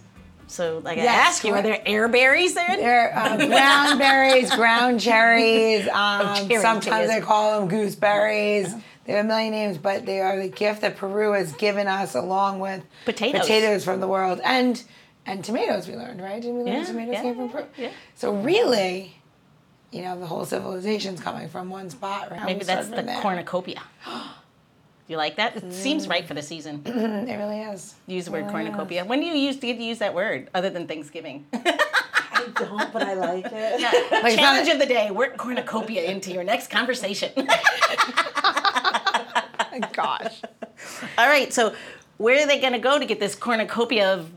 So, 0.47 0.79
like 0.83 0.97
I 0.97 1.03
Yes, 1.03 1.27
ask 1.27 1.43
you, 1.43 1.53
are 1.53 1.61
there 1.61 1.81
air 1.85 2.07
berries 2.07 2.55
there? 2.55 2.75
They're 2.75 3.15
uh, 3.15 3.37
ground 3.37 3.99
berries, 3.99 4.49
ground 4.55 4.99
cherries. 4.99 5.87
Um, 5.87 6.47
cherry 6.47 6.61
sometimes 6.61 7.07
they 7.07 7.21
call 7.21 7.59
them 7.59 7.69
gooseberries. 7.69 8.73
They 9.05 9.13
have 9.13 9.25
a 9.25 9.27
million 9.27 9.51
names, 9.51 9.77
but 9.77 10.05
they 10.05 10.19
are 10.21 10.39
the 10.39 10.49
gift 10.49 10.81
that 10.81 10.95
Peru 10.97 11.31
has 11.33 11.51
given 11.53 11.87
us, 11.87 12.13
along 12.15 12.59
with 12.59 12.83
Potatoes. 13.05 13.41
potatoes 13.41 13.83
from 13.83 13.99
the 14.01 14.07
world, 14.07 14.39
and 14.43 14.81
and 15.25 15.43
tomatoes. 15.43 15.87
We 15.87 15.95
learned, 15.95 16.21
right? 16.21 16.41
Didn't 16.41 16.57
we 16.57 16.63
learn 16.65 16.73
Yeah, 16.73 16.85
tomatoes 16.85 17.13
yeah, 17.13 17.21
came 17.21 17.35
from 17.35 17.49
Peru? 17.49 17.65
yeah. 17.77 17.91
So 18.15 18.33
really, 18.33 19.15
you 19.91 20.01
know, 20.03 20.19
the 20.19 20.25
whole 20.27 20.45
civilization's 20.45 21.19
coming 21.21 21.49
from 21.49 21.69
one 21.69 21.89
spot, 21.89 22.29
right? 22.31 22.45
Maybe 22.45 22.65
that's 22.65 22.89
the 22.89 23.01
there. 23.01 23.19
cornucopia. 23.21 23.81
Do 24.05 24.11
you 25.07 25.17
like 25.17 25.37
that? 25.37 25.55
It 25.55 25.73
seems 25.73 26.07
right 26.07 26.27
for 26.27 26.35
the 26.35 26.43
season. 26.43 26.83
It 26.85 27.35
really 27.37 27.61
is. 27.61 27.95
Use 28.05 28.25
the 28.25 28.31
word 28.31 28.45
Yeah. 28.45 28.51
cornucopia. 28.51 29.05
When 29.05 29.19
do 29.21 29.25
you 29.25 29.33
use 29.33 29.55
get 29.57 29.77
to 29.77 29.83
use 29.83 29.97
that 29.99 30.13
word 30.13 30.49
other 30.53 30.69
than 30.69 30.87
Thanksgiving? 30.87 31.45
I 31.53 32.47
don't, 32.55 32.93
but 32.93 33.03
I 33.03 33.15
like 33.15 33.45
it. 33.51 33.81
Like, 34.23 34.35
Challenge 34.37 34.67
not- 34.67 34.73
of 34.75 34.79
the 34.79 34.85
day: 34.85 35.11
work 35.11 35.35
cornucopia 35.37 36.03
into 36.03 36.31
your 36.31 36.43
next 36.43 36.69
conversation. 36.69 37.31
Gosh. 39.93 40.41
All 41.17 41.27
right, 41.27 41.51
so 41.53 41.73
where 42.17 42.43
are 42.43 42.47
they 42.47 42.59
going 42.59 42.73
to 42.73 42.79
go 42.79 42.99
to 42.99 43.05
get 43.05 43.19
this 43.19 43.35
cornucopia 43.35 44.13
of 44.13 44.31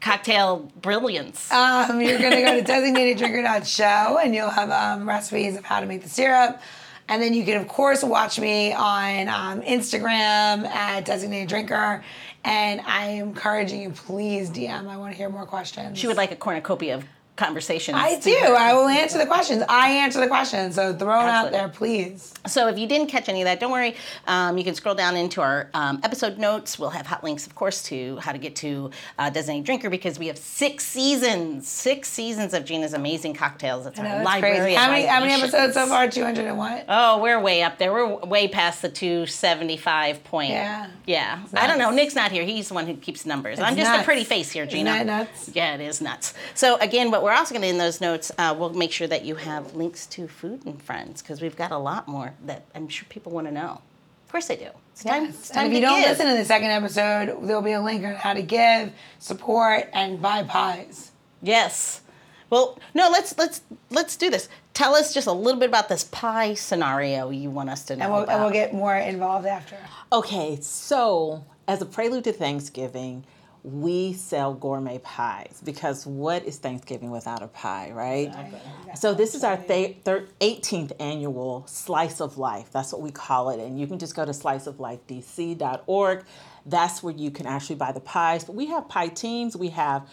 cocktail 0.00 0.70
brilliance? 0.80 1.50
Um, 1.50 2.00
you're 2.00 2.18
gonna 2.18 2.42
go 2.42 2.60
to 2.60 2.62
designateddrinker.show 2.62 4.18
and 4.18 4.34
you'll 4.34 4.50
have 4.50 4.70
um, 4.70 5.08
recipes 5.08 5.56
of 5.56 5.64
how 5.64 5.80
to 5.80 5.86
make 5.86 6.02
the 6.02 6.08
syrup 6.08 6.60
And 7.08 7.22
then 7.22 7.34
you 7.34 7.44
can, 7.44 7.60
of 7.60 7.68
course, 7.68 8.02
watch 8.02 8.38
me 8.38 8.72
on 8.72 9.28
um, 9.28 9.62
Instagram 9.62 10.66
at 10.66 11.04
Designated 11.04 11.48
Drinker. 11.48 12.02
And 12.44 12.80
I 12.80 13.06
am 13.06 13.28
encouraging 13.28 13.80
you, 13.82 13.90
please 13.90 14.50
DM. 14.50 14.88
I 14.88 14.96
want 14.96 15.12
to 15.12 15.16
hear 15.16 15.28
more 15.28 15.46
questions. 15.46 15.98
She 15.98 16.06
would 16.06 16.16
like 16.16 16.32
a 16.32 16.36
cornucopia 16.36 16.96
of 16.96 17.04
conversations. 17.36 17.96
I 17.98 18.18
do. 18.18 18.34
I 18.34 18.72
will 18.74 18.88
answer 18.88 19.18
the 19.18 19.26
questions. 19.26 19.62
I 19.68 19.90
answer 19.90 20.20
the 20.20 20.26
questions. 20.26 20.74
So 20.74 20.94
throw 20.94 21.20
it 21.20 21.28
out 21.28 21.50
there, 21.50 21.68
please. 21.68 22.32
So 22.46 22.68
if 22.68 22.78
you 22.78 22.86
didn't 22.86 23.08
catch 23.08 23.28
any 23.28 23.42
of 23.42 23.46
that, 23.46 23.60
don't 23.60 23.72
worry. 23.72 23.94
Um, 24.26 24.56
you 24.58 24.64
can 24.64 24.74
scroll 24.74 24.94
down 24.94 25.16
into 25.16 25.40
our 25.40 25.68
um, 25.74 26.00
episode 26.02 26.38
notes. 26.38 26.78
We'll 26.78 26.90
have 26.90 27.06
hot 27.06 27.22
links, 27.22 27.46
of 27.46 27.54
course, 27.54 27.82
to 27.84 28.16
how 28.18 28.32
to 28.32 28.38
get 28.38 28.56
to 28.56 28.90
uh, 29.18 29.30
Designated 29.30 29.66
Drinker 29.66 29.90
because 29.90 30.18
we 30.18 30.28
have 30.28 30.38
six 30.38 30.84
seasons, 30.84 31.68
six 31.68 32.08
seasons 32.08 32.54
of 32.54 32.64
Gina's 32.64 32.94
amazing 32.94 33.34
cocktails. 33.34 33.86
It's 33.86 33.98
know, 33.98 34.06
our 34.06 34.22
library. 34.22 34.58
crazy. 34.58 34.74
How 34.74 34.90
many, 34.90 35.06
how 35.06 35.20
many 35.20 35.32
episodes 35.32 35.74
so 35.74 35.86
far? 35.86 36.08
200 36.08 36.46
and 36.46 36.58
what? 36.58 36.84
Oh, 36.88 37.20
we're 37.20 37.40
way 37.40 37.62
up 37.62 37.78
there. 37.78 37.92
We're 37.92 38.16
way 38.16 38.48
past 38.48 38.82
the 38.82 38.88
275 38.88 40.24
point. 40.24 40.50
Yeah. 40.50 40.88
Yeah. 41.06 41.42
I 41.54 41.66
don't 41.66 41.78
know. 41.78 41.90
Nick's 41.90 42.14
not 42.14 42.32
here. 42.32 42.44
He's 42.44 42.68
the 42.68 42.74
one 42.74 42.86
who 42.86 42.94
keeps 42.94 43.26
numbers. 43.26 43.58
I'm 43.58 43.74
It's 43.74 43.82
just 43.82 44.00
a 44.00 44.04
pretty 44.04 44.24
face 44.24 44.50
here, 44.50 44.66
Gina. 44.66 44.90
that 44.90 45.06
nuts? 45.06 45.50
Yeah, 45.52 45.74
it 45.74 45.80
is 45.80 46.00
nuts. 46.00 46.34
So 46.54 46.76
again, 46.78 47.10
what 47.10 47.22
we're 47.26 47.32
also 47.34 47.52
going 47.54 47.62
to 47.62 47.68
in 47.68 47.78
those 47.78 48.00
notes, 48.00 48.30
uh, 48.38 48.54
we'll 48.56 48.72
make 48.72 48.92
sure 48.92 49.06
that 49.08 49.24
you 49.24 49.34
have 49.34 49.74
links 49.74 50.06
to 50.06 50.28
Food 50.28 50.64
and 50.64 50.80
Friends 50.80 51.22
because 51.22 51.40
we've 51.42 51.56
got 51.56 51.72
a 51.72 51.78
lot 51.78 52.06
more 52.08 52.34
that 52.46 52.64
I'm 52.74 52.88
sure 52.88 53.04
people 53.08 53.32
want 53.32 53.46
to 53.48 53.52
know. 53.52 53.80
Of 54.26 54.32
course 54.32 54.46
they 54.46 54.56
do. 54.56 54.68
It's 54.92 55.02
time. 55.04 55.24
Yes. 55.24 55.34
It's 55.34 55.48
time 55.50 55.64
And 55.64 55.72
if 55.72 55.76
you 55.80 55.84
don't 55.86 56.00
give. 56.00 56.08
listen 56.10 56.26
to 56.26 56.34
the 56.34 56.44
second 56.44 56.70
episode, 56.70 57.46
there'll 57.46 57.62
be 57.62 57.72
a 57.72 57.80
link 57.82 58.04
on 58.04 58.14
how 58.14 58.32
to 58.32 58.42
give, 58.42 58.92
support, 59.18 59.88
and 59.92 60.22
buy 60.22 60.44
pies. 60.44 61.10
Yes. 61.42 62.00
Well, 62.48 62.78
no. 62.94 63.08
Let's 63.10 63.36
let's 63.36 63.60
let's 63.90 64.16
do 64.16 64.30
this. 64.30 64.48
Tell 64.72 64.94
us 64.94 65.12
just 65.12 65.26
a 65.26 65.32
little 65.32 65.58
bit 65.58 65.68
about 65.68 65.88
this 65.88 66.04
pie 66.04 66.54
scenario 66.54 67.30
you 67.30 67.50
want 67.50 67.70
us 67.70 67.84
to 67.86 67.96
know 67.96 68.04
And 68.04 68.12
we'll, 68.12 68.22
about. 68.22 68.32
and 68.34 68.42
we'll 68.44 68.52
get 68.52 68.72
more 68.72 68.94
involved 68.96 69.46
after. 69.46 69.76
Okay, 70.12 70.58
so 70.60 71.44
as 71.66 71.82
a 71.82 71.86
prelude 71.86 72.24
to 72.24 72.32
Thanksgiving, 72.32 73.24
we 73.66 74.12
sell 74.12 74.54
gourmet 74.54 74.98
pies 74.98 75.60
because 75.64 76.06
what 76.06 76.44
is 76.44 76.56
Thanksgiving 76.58 77.10
without 77.10 77.42
a 77.42 77.48
pie, 77.48 77.90
right? 77.90 78.28
Exactly. 78.28 78.60
So 78.94 79.12
this 79.12 79.34
is 79.34 79.42
our 79.42 79.56
th- 79.56 79.96
thir- 80.04 80.28
18th 80.40 80.92
annual 81.00 81.66
Slice 81.66 82.20
of 82.20 82.38
Life. 82.38 82.70
That's 82.70 82.92
what 82.92 83.02
we 83.02 83.10
call 83.10 83.50
it, 83.50 83.58
and 83.58 83.78
you 83.78 83.88
can 83.88 83.98
just 83.98 84.14
go 84.14 84.24
to 84.24 84.30
sliceoflifedc.org. 84.30 86.24
That's 86.64 87.02
where 87.02 87.14
you 87.14 87.32
can 87.32 87.46
actually 87.46 87.74
buy 87.74 87.90
the 87.90 88.00
pies. 88.00 88.44
But 88.44 88.54
we 88.54 88.66
have 88.66 88.88
pie 88.88 89.08
teams. 89.08 89.56
We 89.56 89.70
have 89.70 90.08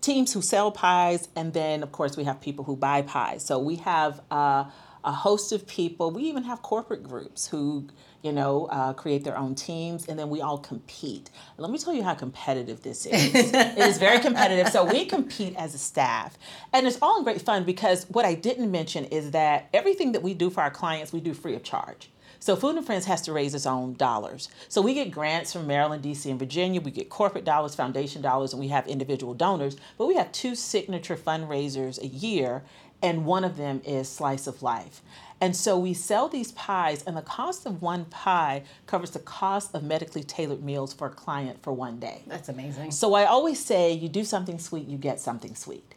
teams 0.00 0.32
who 0.32 0.40
sell 0.40 0.72
pies, 0.72 1.28
and 1.36 1.52
then 1.52 1.82
of 1.82 1.92
course 1.92 2.16
we 2.16 2.24
have 2.24 2.40
people 2.40 2.64
who 2.64 2.74
buy 2.74 3.02
pies. 3.02 3.44
So 3.44 3.58
we 3.58 3.76
have 3.76 4.22
uh, 4.30 4.64
a 5.04 5.12
host 5.12 5.52
of 5.52 5.66
people. 5.66 6.10
We 6.10 6.22
even 6.22 6.44
have 6.44 6.62
corporate 6.62 7.02
groups 7.02 7.48
who, 7.48 7.88
you 8.26 8.32
know, 8.32 8.66
uh, 8.66 8.92
create 8.92 9.22
their 9.22 9.38
own 9.38 9.54
teams, 9.54 10.08
and 10.08 10.18
then 10.18 10.28
we 10.28 10.40
all 10.40 10.58
compete. 10.58 11.30
Let 11.58 11.70
me 11.70 11.78
tell 11.78 11.94
you 11.94 12.02
how 12.02 12.14
competitive 12.14 12.82
this 12.82 13.06
is. 13.06 13.32
it 13.34 13.78
is 13.78 13.98
very 13.98 14.18
competitive. 14.18 14.68
So 14.72 14.84
we 14.84 15.04
compete 15.06 15.54
as 15.56 15.74
a 15.74 15.78
staff, 15.78 16.36
and 16.72 16.88
it's 16.88 16.98
all 17.00 17.18
in 17.18 17.24
great 17.24 17.40
fun 17.40 17.62
because 17.62 18.04
what 18.10 18.24
I 18.24 18.34
didn't 18.34 18.70
mention 18.70 19.04
is 19.06 19.30
that 19.30 19.68
everything 19.72 20.10
that 20.12 20.22
we 20.24 20.34
do 20.34 20.50
for 20.50 20.60
our 20.60 20.72
clients, 20.72 21.12
we 21.12 21.20
do 21.20 21.32
free 21.32 21.54
of 21.54 21.62
charge. 21.62 22.10
So 22.40 22.54
Food 22.56 22.76
and 22.76 22.86
Friends 22.86 23.06
has 23.06 23.22
to 23.22 23.32
raise 23.32 23.54
its 23.54 23.66
own 23.66 23.94
dollars. 23.94 24.48
So 24.68 24.82
we 24.82 24.94
get 24.94 25.10
grants 25.10 25.52
from 25.52 25.66
Maryland, 25.66 26.04
DC, 26.04 26.30
and 26.30 26.38
Virginia. 26.38 26.80
We 26.80 26.90
get 26.90 27.08
corporate 27.08 27.44
dollars, 27.44 27.74
foundation 27.74 28.22
dollars, 28.22 28.52
and 28.52 28.60
we 28.60 28.68
have 28.68 28.86
individual 28.86 29.34
donors. 29.34 29.76
But 29.98 30.06
we 30.06 30.16
have 30.16 30.30
two 30.32 30.54
signature 30.54 31.16
fundraisers 31.16 32.00
a 32.00 32.06
year, 32.06 32.62
and 33.06 33.24
one 33.24 33.44
of 33.44 33.56
them 33.56 33.80
is 33.84 34.08
Slice 34.08 34.48
of 34.48 34.64
Life. 34.64 35.00
And 35.40 35.54
so 35.54 35.78
we 35.78 35.94
sell 35.94 36.28
these 36.28 36.50
pies, 36.52 37.04
and 37.04 37.16
the 37.16 37.22
cost 37.22 37.64
of 37.66 37.80
one 37.80 38.06
pie 38.06 38.64
covers 38.86 39.12
the 39.12 39.20
cost 39.20 39.72
of 39.74 39.84
medically 39.84 40.24
tailored 40.24 40.64
meals 40.64 40.92
for 40.92 41.06
a 41.06 41.10
client 41.10 41.62
for 41.62 41.72
one 41.72 42.00
day. 42.00 42.22
That's 42.26 42.48
amazing. 42.48 42.90
So 42.90 43.14
I 43.14 43.26
always 43.26 43.64
say, 43.64 43.92
you 43.92 44.08
do 44.08 44.24
something 44.24 44.58
sweet, 44.58 44.88
you 44.88 44.98
get 44.98 45.20
something 45.20 45.54
sweet. 45.54 45.94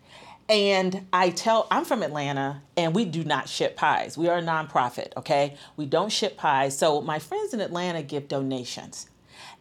And 0.49 1.07
I 1.11 1.31
tell, 1.31 1.67
I'm 1.71 1.83
from 1.85 2.03
Atlanta 2.03 2.61
and 2.75 2.95
we 2.95 3.05
do 3.05 3.23
not 3.23 3.47
ship 3.47 3.75
pies. 3.75 4.17
We 4.17 4.27
are 4.27 4.39
a 4.39 4.41
nonprofit, 4.41 5.15
okay? 5.15 5.55
We 5.77 5.85
don't 5.85 6.11
ship 6.11 6.37
pies. 6.37 6.75
So 6.75 7.01
my 7.01 7.19
friends 7.19 7.53
in 7.53 7.61
Atlanta 7.61 8.01
give 8.01 8.27
donations. 8.27 9.09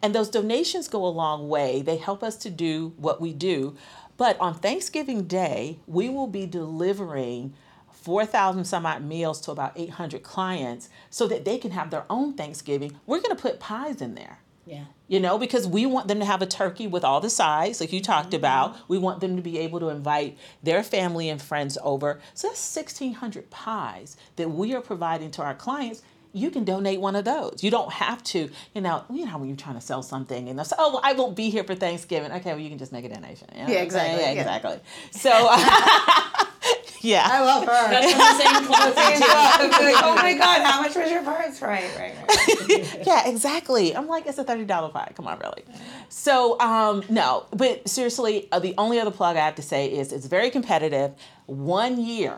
And 0.01 0.15
those 0.15 0.29
donations 0.29 0.87
go 0.87 1.05
a 1.05 1.07
long 1.07 1.47
way. 1.47 1.81
They 1.81 1.97
help 1.97 2.23
us 2.23 2.35
to 2.37 2.49
do 2.49 2.93
what 2.97 3.21
we 3.21 3.33
do. 3.33 3.75
But 4.19 4.37
on 4.41 4.55
Thanksgiving 4.55 5.23
Day, 5.23 5.79
we 5.87 6.09
will 6.09 6.27
be 6.27 6.45
delivering 6.45 7.53
4,000 7.93 8.65
some 8.65 8.85
odd 8.85 9.01
meals 9.01 9.39
to 9.41 9.51
about 9.51 9.71
800 9.77 10.23
clients 10.23 10.89
so 11.09 11.25
that 11.29 11.45
they 11.45 11.57
can 11.57 11.71
have 11.71 11.89
their 11.89 12.03
own 12.09 12.33
Thanksgiving. 12.33 12.99
We're 13.05 13.21
going 13.21 13.33
to 13.33 13.41
put 13.41 13.61
pies 13.61 14.01
in 14.01 14.15
there 14.15 14.39
Yeah. 14.65 14.83
you 15.07 15.21
know, 15.21 15.37
because 15.37 15.65
we 15.65 15.85
want 15.85 16.09
them 16.09 16.19
to 16.19 16.25
have 16.25 16.41
a 16.41 16.45
turkey 16.45 16.85
with 16.85 17.05
all 17.05 17.21
the 17.21 17.29
sides, 17.29 17.79
like 17.79 17.93
you 17.93 18.01
talked 18.01 18.31
mm-hmm. 18.31 18.35
about. 18.35 18.75
We 18.89 18.97
want 18.97 19.21
them 19.21 19.37
to 19.37 19.41
be 19.41 19.57
able 19.57 19.79
to 19.79 19.87
invite 19.87 20.37
their 20.61 20.83
family 20.83 21.29
and 21.29 21.41
friends 21.41 21.77
over. 21.81 22.19
So 22.33 22.49
that's 22.49 22.75
1,600 22.75 23.49
pies 23.49 24.17
that 24.35 24.51
we 24.51 24.75
are 24.75 24.81
providing 24.81 25.31
to 25.31 25.43
our 25.43 25.55
clients. 25.55 26.01
You 26.31 26.51
can 26.51 26.63
donate 26.63 26.99
one 27.01 27.15
of 27.15 27.25
those. 27.25 27.63
You 27.63 27.71
don't 27.71 27.91
have 27.91 28.23
to, 28.25 28.49
you 28.75 28.81
know, 28.81 29.03
you 29.11 29.25
know 29.25 29.37
when 29.39 29.47
you're 29.49 29.57
trying 29.57 29.75
to 29.75 29.81
sell 29.81 30.03
something 30.03 30.47
and 30.47 30.57
they'll 30.59 30.65
say, 30.65 30.75
oh, 30.77 30.91
well, 30.93 31.01
I 31.03 31.13
won't 31.13 31.35
be 31.35 31.49
here 31.49 31.63
for 31.63 31.73
Thanksgiving. 31.75 32.31
Okay, 32.31 32.51
well, 32.51 32.59
you 32.59 32.69
can 32.69 32.77
just 32.77 32.91
make 32.91 33.03
a 33.05 33.09
donation. 33.09 33.47
You 33.55 33.63
know 33.63 33.67
Yeah, 33.69 33.75
what 33.75 33.83
I'm 33.85 33.89
saying? 33.89 34.13
exactly, 34.15 34.21
Yeah, 34.23 34.31
yeah. 34.31 34.41
exactly. 34.41 34.79
So, 35.11 35.29
yeah. 37.01 37.27
I 37.31 37.43
love 37.43 37.63
her. 37.65 37.89
That's 37.89 38.11
from 38.11 38.19
the 38.19 38.43
same 38.43 38.65
cloth. 38.67 38.95
like, 38.95 40.03
oh 40.03 40.15
my 40.15 40.33
God, 40.37 40.61
how 40.63 40.81
much 40.81 40.95
was 40.95 41.09
your 41.09 41.23
purse? 41.23 41.61
Right, 41.61 41.89
right, 41.97 42.13
right. 42.27 43.03
yeah, 43.07 43.27
exactly. 43.27 43.95
I'm 43.95 44.07
like, 44.07 44.27
it's 44.27 44.37
a 44.37 44.43
thirty 44.43 44.65
dollar 44.65 44.89
pie. 44.89 45.11
Come 45.15 45.27
on, 45.27 45.39
really. 45.39 45.63
So, 46.09 46.59
um, 46.59 47.03
no, 47.09 47.45
but 47.55 47.87
seriously, 47.87 48.47
uh, 48.51 48.59
the 48.59 48.73
only 48.77 48.99
other 48.99 49.11
plug 49.11 49.37
I 49.37 49.45
have 49.45 49.55
to 49.55 49.61
say 49.61 49.87
is 49.87 50.11
it's 50.11 50.25
very 50.27 50.49
competitive. 50.49 51.13
One 51.45 51.99
year, 51.99 52.37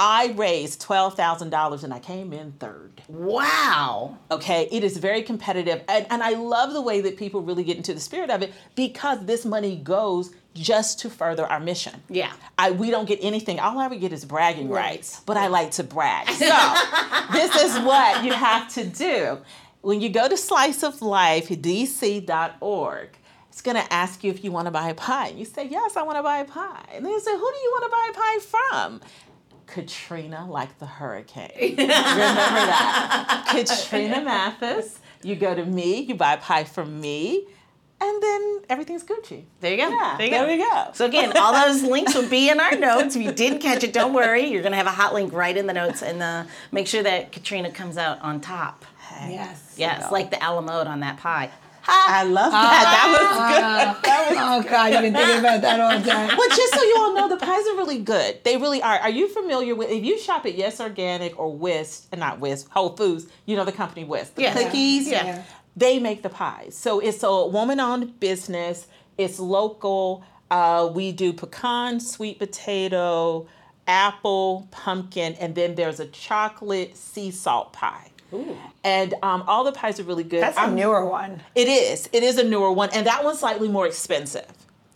I 0.00 0.32
raised 0.36 0.80
twelve 0.80 1.16
thousand 1.16 1.50
dollars 1.50 1.82
and 1.82 1.92
I 1.92 1.98
came 1.98 2.32
in 2.32 2.52
third. 2.52 3.02
Wow. 3.08 4.16
Okay, 4.30 4.68
it 4.70 4.84
is 4.84 4.96
very 4.98 5.22
competitive, 5.22 5.82
and 5.88 6.06
and 6.10 6.22
I 6.22 6.30
love 6.34 6.72
the 6.72 6.80
way 6.82 7.00
that 7.00 7.16
people 7.16 7.42
really 7.42 7.64
get 7.64 7.76
into 7.76 7.92
the 7.92 7.98
spirit 8.00 8.30
of 8.30 8.40
it 8.42 8.52
because 8.76 9.24
this 9.26 9.44
money 9.44 9.74
goes 9.76 10.32
just 10.54 11.00
to 11.00 11.10
further 11.10 11.44
our 11.46 11.58
mission. 11.60 12.00
Yeah. 12.08 12.32
I 12.58 12.70
we 12.70 12.90
don't 12.90 13.06
get 13.08 13.18
anything. 13.22 13.58
All 13.60 13.78
I 13.78 13.84
ever 13.86 13.96
get 13.96 14.12
is 14.12 14.24
bragging 14.24 14.68
Right. 14.68 14.82
rights, 14.90 15.20
but 15.26 15.36
I 15.36 15.48
like 15.48 15.72
to 15.72 15.82
brag. 15.84 16.28
So 16.30 16.46
this 17.32 17.54
is 17.56 17.78
what 17.84 18.24
you 18.24 18.32
have 18.32 18.72
to 18.74 18.84
do. 18.84 19.38
When 19.80 20.00
you 20.00 20.08
go 20.08 20.28
to 20.28 20.34
sliceoflifedc.org, 20.34 23.08
it's 23.48 23.62
going 23.62 23.76
to 23.76 23.92
ask 23.92 24.22
you 24.24 24.30
if 24.30 24.42
you 24.44 24.52
want 24.52 24.66
to 24.66 24.70
buy 24.70 24.88
a 24.88 24.94
pie. 24.94 25.28
And 25.28 25.38
You 25.38 25.44
say, 25.44 25.66
Yes, 25.68 25.96
I 25.96 26.02
want 26.02 26.16
to 26.18 26.22
buy 26.22 26.38
a 26.38 26.44
pie. 26.44 26.84
And 26.92 27.04
they 27.06 27.18
say, 27.18 27.32
Who 27.32 27.38
do 27.38 27.44
you 27.58 27.70
want 27.72 27.84
to 27.84 27.90
buy 27.90 28.08
a 28.10 28.12
pie 28.14 28.38
from? 28.40 29.00
Katrina 29.68 30.46
like 30.48 30.78
the 30.78 30.86
hurricane. 30.86 31.50
Remember 31.78 31.86
that. 31.86 33.46
Katrina 33.50 34.20
Mathis. 34.22 34.98
You 35.22 35.36
go 35.36 35.54
to 35.54 35.64
me, 35.64 36.00
you 36.00 36.14
buy 36.14 36.34
a 36.34 36.36
pie 36.38 36.64
from 36.64 37.00
me, 37.00 37.44
and 38.00 38.22
then 38.22 38.60
everything's 38.68 39.02
Gucci. 39.02 39.44
There 39.60 39.72
you 39.72 39.76
go. 39.76 39.88
Yeah, 39.88 40.14
there 40.16 40.26
you 40.26 40.30
there 40.30 40.46
go. 40.46 40.52
we 40.52 40.58
go. 40.58 40.90
So 40.94 41.06
again, 41.06 41.36
all 41.36 41.52
those 41.52 41.82
links 41.82 42.14
will 42.14 42.28
be 42.28 42.48
in 42.48 42.60
our 42.60 42.76
notes. 42.76 43.16
If 43.16 43.22
you 43.22 43.32
didn't 43.32 43.58
catch 43.58 43.82
it, 43.82 43.92
don't 43.92 44.14
worry. 44.14 44.46
You're 44.46 44.62
gonna 44.62 44.76
have 44.76 44.86
a 44.86 44.92
hot 44.92 45.12
link 45.14 45.32
right 45.32 45.56
in 45.56 45.66
the 45.66 45.72
notes, 45.72 46.02
and 46.02 46.22
uh, 46.22 46.44
make 46.70 46.86
sure 46.86 47.02
that 47.02 47.32
Katrina 47.32 47.70
comes 47.70 47.96
out 47.96 48.20
on 48.22 48.40
top. 48.40 48.84
Yes. 49.28 49.74
Yes, 49.76 50.12
like 50.12 50.30
the 50.30 50.40
Alamode 50.42 50.86
on 50.86 51.00
that 51.00 51.16
pie. 51.18 51.50
I 51.90 52.22
love 52.24 52.52
that. 52.52 52.60
Ah. 52.70 52.90
that 52.92 53.08
was 53.12 53.28
ah. 53.32 54.00
good. 54.02 54.36
Oh 54.38 54.70
God, 54.70 54.92
you've 54.92 55.02
been 55.02 55.14
thinking 55.14 55.38
about 55.38 55.62
that 55.62 55.80
all 55.80 55.98
day. 55.98 56.34
well, 56.36 56.48
just 56.48 56.74
so 56.74 56.82
you 56.82 56.96
all 56.98 57.14
know, 57.14 57.28
the 57.28 57.38
pies 57.38 57.66
are 57.66 57.76
really 57.76 57.98
good. 58.00 58.44
They 58.44 58.58
really 58.58 58.82
are. 58.82 58.98
Are 58.98 59.10
you 59.10 59.28
familiar 59.28 59.74
with 59.74 59.90
if 59.90 60.04
you 60.04 60.18
shop 60.18 60.44
at 60.44 60.54
Yes 60.54 60.80
Organic 60.80 61.38
or 61.38 61.56
Whisk, 61.56 62.08
and 62.12 62.22
uh, 62.22 62.28
not 62.28 62.40
Whisk, 62.40 62.68
Whole 62.70 62.94
Foods, 62.94 63.26
you 63.46 63.56
know 63.56 63.64
the 63.64 63.72
company 63.72 64.04
Whisk. 64.04 64.34
The 64.34 64.42
Yes. 64.42 64.62
cookies, 64.62 65.08
Yeah. 65.08 65.42
they 65.76 65.98
make 65.98 66.22
the 66.22 66.28
pies. 66.28 66.76
So 66.76 67.00
it's 67.00 67.22
a 67.22 67.46
woman 67.46 67.80
owned 67.80 68.20
business, 68.20 68.86
it's 69.16 69.38
local. 69.38 70.24
Uh, 70.50 70.90
we 70.92 71.12
do 71.12 71.32
pecan, 71.32 72.00
sweet 72.00 72.38
potato, 72.38 73.46
apple, 73.86 74.68
pumpkin, 74.70 75.34
and 75.34 75.54
then 75.54 75.74
there's 75.74 76.00
a 76.00 76.06
chocolate 76.06 76.96
sea 76.96 77.30
salt 77.30 77.72
pie. 77.72 78.10
And 78.84 79.14
um, 79.22 79.44
all 79.46 79.64
the 79.64 79.72
pies 79.72 79.98
are 80.00 80.04
really 80.04 80.24
good. 80.24 80.42
That's 80.42 80.56
a 80.56 80.62
I'm- 80.62 80.74
newer 80.74 81.04
one. 81.04 81.42
it 81.54 81.68
is. 81.68 82.08
It 82.12 82.22
is 82.22 82.38
a 82.38 82.44
newer 82.44 82.70
one, 82.72 82.90
and 82.92 83.06
that 83.06 83.24
one's 83.24 83.38
slightly 83.40 83.68
more 83.68 83.86
expensive. 83.86 84.46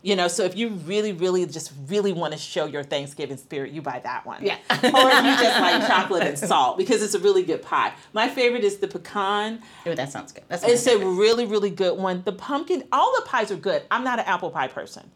You 0.05 0.16
know, 0.16 0.27
so 0.27 0.42
if 0.42 0.57
you 0.57 0.71
really, 0.71 1.12
really, 1.12 1.47
just 1.47 1.73
really 1.87 2.12
want 2.12 2.33
to 2.33 2.38
show 2.38 2.64
your 2.64 2.83
Thanksgiving 2.83 3.37
spirit, 3.37 3.71
you 3.71 3.83
buy 3.83 4.01
that 4.01 4.27
one. 4.27 4.45
Yeah. 4.45 4.55
or 4.71 4.77
if 4.83 5.25
you 5.25 5.45
just 5.45 5.61
like 5.61 5.87
chocolate 5.87 6.25
and 6.25 6.37
salt, 6.37 6.77
because 6.77 7.05
it's 7.05 7.14
a 7.14 7.21
really 7.21 7.45
good 7.45 7.62
pie. 7.62 7.92
My 8.12 8.29
favorite 8.29 8.64
is 8.64 8.79
the 8.79 8.88
pecan. 8.88 9.62
Ooh, 9.87 9.95
that 9.95 10.11
sounds 10.11 10.33
good. 10.33 10.42
That's 10.49 10.64
It's 10.64 10.88
a 10.88 10.99
really, 10.99 11.47
really 11.47 11.71
good 11.71 11.97
one. 11.97 12.23
The 12.25 12.33
pumpkin, 12.33 12.83
all 12.90 13.14
the 13.21 13.27
pies 13.27 13.53
are 13.53 13.57
good. 13.57 13.85
I'm 13.92 14.03
not 14.03 14.18
an 14.18 14.25
apple 14.25 14.51
pie 14.51 14.66
person. 14.66 15.09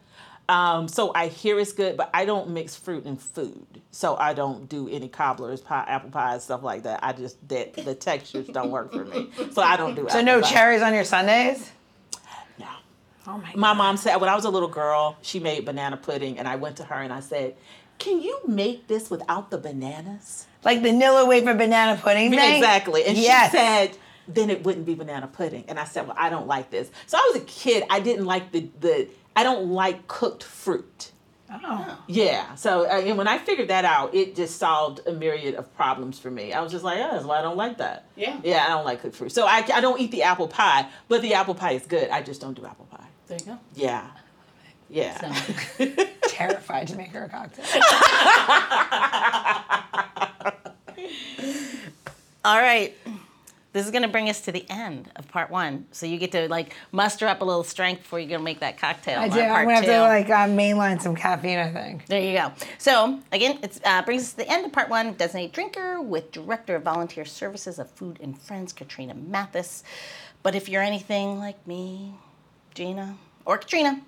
Um, 0.49 0.87
so 0.87 1.13
I 1.15 1.27
hear 1.29 1.59
it's 1.59 1.73
good, 1.73 1.97
but 1.97 2.11
I 2.15 2.25
don't 2.25 2.51
mix 2.51 2.77
fruit 2.77 3.05
and 3.05 3.21
food. 3.21 3.81
So 3.91 4.17
I 4.17 4.33
don't 4.33 4.69
do 4.69 4.89
any 4.89 5.09
cobblers, 5.09 5.61
pie, 5.61 5.85
apple 5.89 6.11
pies, 6.11 6.45
stuff 6.45 6.63
like 6.63 6.85
that. 6.85 7.01
I 7.03 7.13
just 7.13 7.49
that 7.49 7.75
the 7.75 7.95
textures 7.95 8.47
don't 8.47 8.71
work 8.71 8.93
for 8.93 9.05
me. 9.05 9.31
So 9.53 9.63
I 9.63 9.77
don't 9.77 9.95
do. 9.95 10.07
It. 10.07 10.13
So 10.13 10.21
no 10.21 10.41
cherries 10.41 10.83
on 10.83 10.95
your 10.95 11.05
sundaes? 11.05 11.71
No. 12.59 12.67
Oh 13.27 13.39
my 13.39 13.53
My 13.57 13.73
mom 13.73 13.97
said 13.97 14.17
when 14.17 14.29
I 14.29 14.35
was 14.35 14.45
a 14.45 14.51
little 14.51 14.69
girl, 14.69 15.17
she 15.23 15.41
made 15.41 15.65
banana 15.65 15.97
pudding, 15.97 16.39
and 16.39 16.47
I 16.47 16.57
went 16.57 16.77
to 16.77 16.85
her 16.85 16.97
and 16.97 17.13
I 17.13 17.21
said, 17.21 17.57
"Can 17.99 18.23
you 18.23 18.41
make 18.47 18.87
this 18.87 19.11
without 19.11 19.51
the 19.51 19.59
bananas?" 19.59 20.47
Like 20.67 20.83
vanilla 20.83 21.27
wafer 21.27 21.55
banana 21.55 21.99
pudding 22.01 22.31
thing? 22.31 22.57
Exactly. 22.57 23.05
And 23.05 23.17
yes. 23.17 23.53
she 23.53 23.57
said, 23.57 23.97
then 24.29 24.51
it 24.51 24.65
wouldn't 24.65 24.85
be 24.85 24.95
banana 24.95 25.29
pudding. 25.29 25.65
And 25.69 25.79
I 25.79 25.85
said, 25.85 26.09
well, 26.09 26.17
I 26.19 26.29
don't 26.29 26.49
like 26.49 26.71
this. 26.71 26.91
So 27.07 27.17
I 27.17 27.31
was 27.33 27.43
a 27.43 27.45
kid. 27.45 27.85
I 27.89 28.01
didn't 28.01 28.25
like 28.25 28.51
the, 28.51 28.69
the 28.81 29.09
I 29.37 29.43
don't 29.43 29.71
like 29.71 30.09
cooked 30.09 30.43
fruit. 30.43 31.13
Oh. 31.49 31.99
Yeah. 32.09 32.57
So 32.57 32.87
uh, 32.87 33.01
and 33.01 33.17
when 33.17 33.29
I 33.29 33.39
figured 33.39 33.69
that 33.69 33.85
out, 33.85 34.15
it 34.15 34.35
just 34.35 34.59
solved 34.59 35.01
a 35.07 35.13
myriad 35.13 35.55
of 35.55 35.73
problems 35.77 36.19
for 36.19 36.31
me. 36.31 36.53
I 36.53 36.61
was 36.61 36.73
just 36.73 36.83
like, 36.83 36.99
oh, 36.99 37.13
that's 37.13 37.25
why 37.25 37.39
I 37.39 37.43
don't 37.43 37.57
like 37.57 37.79
that. 37.79 38.07
Yeah. 38.17 38.41
Yeah, 38.43 38.65
I 38.65 38.69
don't 38.71 38.85
like 38.85 39.03
cooked 39.03 39.15
fruit. 39.15 39.31
So 39.31 39.47
I, 39.47 39.65
I 39.73 39.81
don't 39.81 40.01
eat 40.01 40.11
the 40.11 40.25
apple 40.25 40.49
pie, 40.49 40.89
but 41.09 41.23
the 41.23 41.35
apple 41.35 41.55
pie 41.55 41.73
is 41.73 41.87
good. 41.87 42.11
I 42.11 42.23
just 42.23 42.41
don't 42.41 42.55
do 42.55 42.67
apple 42.67 42.87
pie. 42.87 43.07
There 43.29 43.39
you 43.39 43.47
go. 43.47 43.59
Yeah. 43.75 44.09
Yeah. 44.89 45.43
So, 45.79 45.87
Terrified 46.29 46.89
to 46.89 46.97
make 46.97 47.11
her 47.11 47.25
a 47.25 47.29
cocktail. 47.29 47.65
all 52.45 52.61
right. 52.61 52.95
This 53.77 53.85
is 53.85 53.91
gonna 53.91 54.09
bring 54.09 54.31
us 54.31 54.41
to 54.41 54.53
the 54.53 54.65
end 54.71 55.11
of 55.17 55.29
part 55.29 55.51
one. 55.51 55.85
So 55.91 56.07
you 56.07 56.17
get 56.17 56.33
to 56.33 56.49
like 56.49 56.75
muster 56.93 57.27
up 57.27 57.43
a 57.43 57.45
little 57.45 57.63
strength 57.63 58.05
before 58.05 58.19
you 58.19 58.27
go 58.27 58.39
make 58.39 58.61
that 58.61 58.79
cocktail. 58.79 59.21
I 59.21 59.29
do. 59.29 59.39
I'm 59.39 59.67
gonna 59.67 59.75
have 59.75 59.85
to 59.85 60.01
like 60.01 60.31
uh, 60.31 60.49
mainline 60.49 60.99
some 60.99 61.15
caffeine, 61.15 61.59
I 61.59 61.71
think. 61.71 62.07
There 62.07 62.19
you 62.19 62.35
go. 62.35 62.55
So 62.79 63.21
again, 63.33 63.59
it 63.63 63.79
uh, 63.85 64.01
brings 64.01 64.23
us 64.23 64.31
to 64.31 64.39
the 64.39 64.49
end 64.49 64.65
of 64.65 64.73
part 64.73 64.89
one. 64.89 65.13
Designated 65.13 65.53
drinker 65.53 66.01
with 66.01 66.33
director 66.33 66.77
of 66.77 66.85
volunteer 66.85 67.27
services 67.27 67.79
of 67.79 67.91
Food 67.91 68.19
and 68.23 68.41
Friends, 68.41 68.73
Katrina 68.73 69.13
Mathis. 69.13 69.85
But 70.43 70.55
if 70.55 70.71
you're 70.71 70.81
anything 70.81 71.39
like 71.39 71.67
me, 71.67 72.15
Gina 72.75 73.19
or 73.45 73.59
Katrina, 73.59 74.01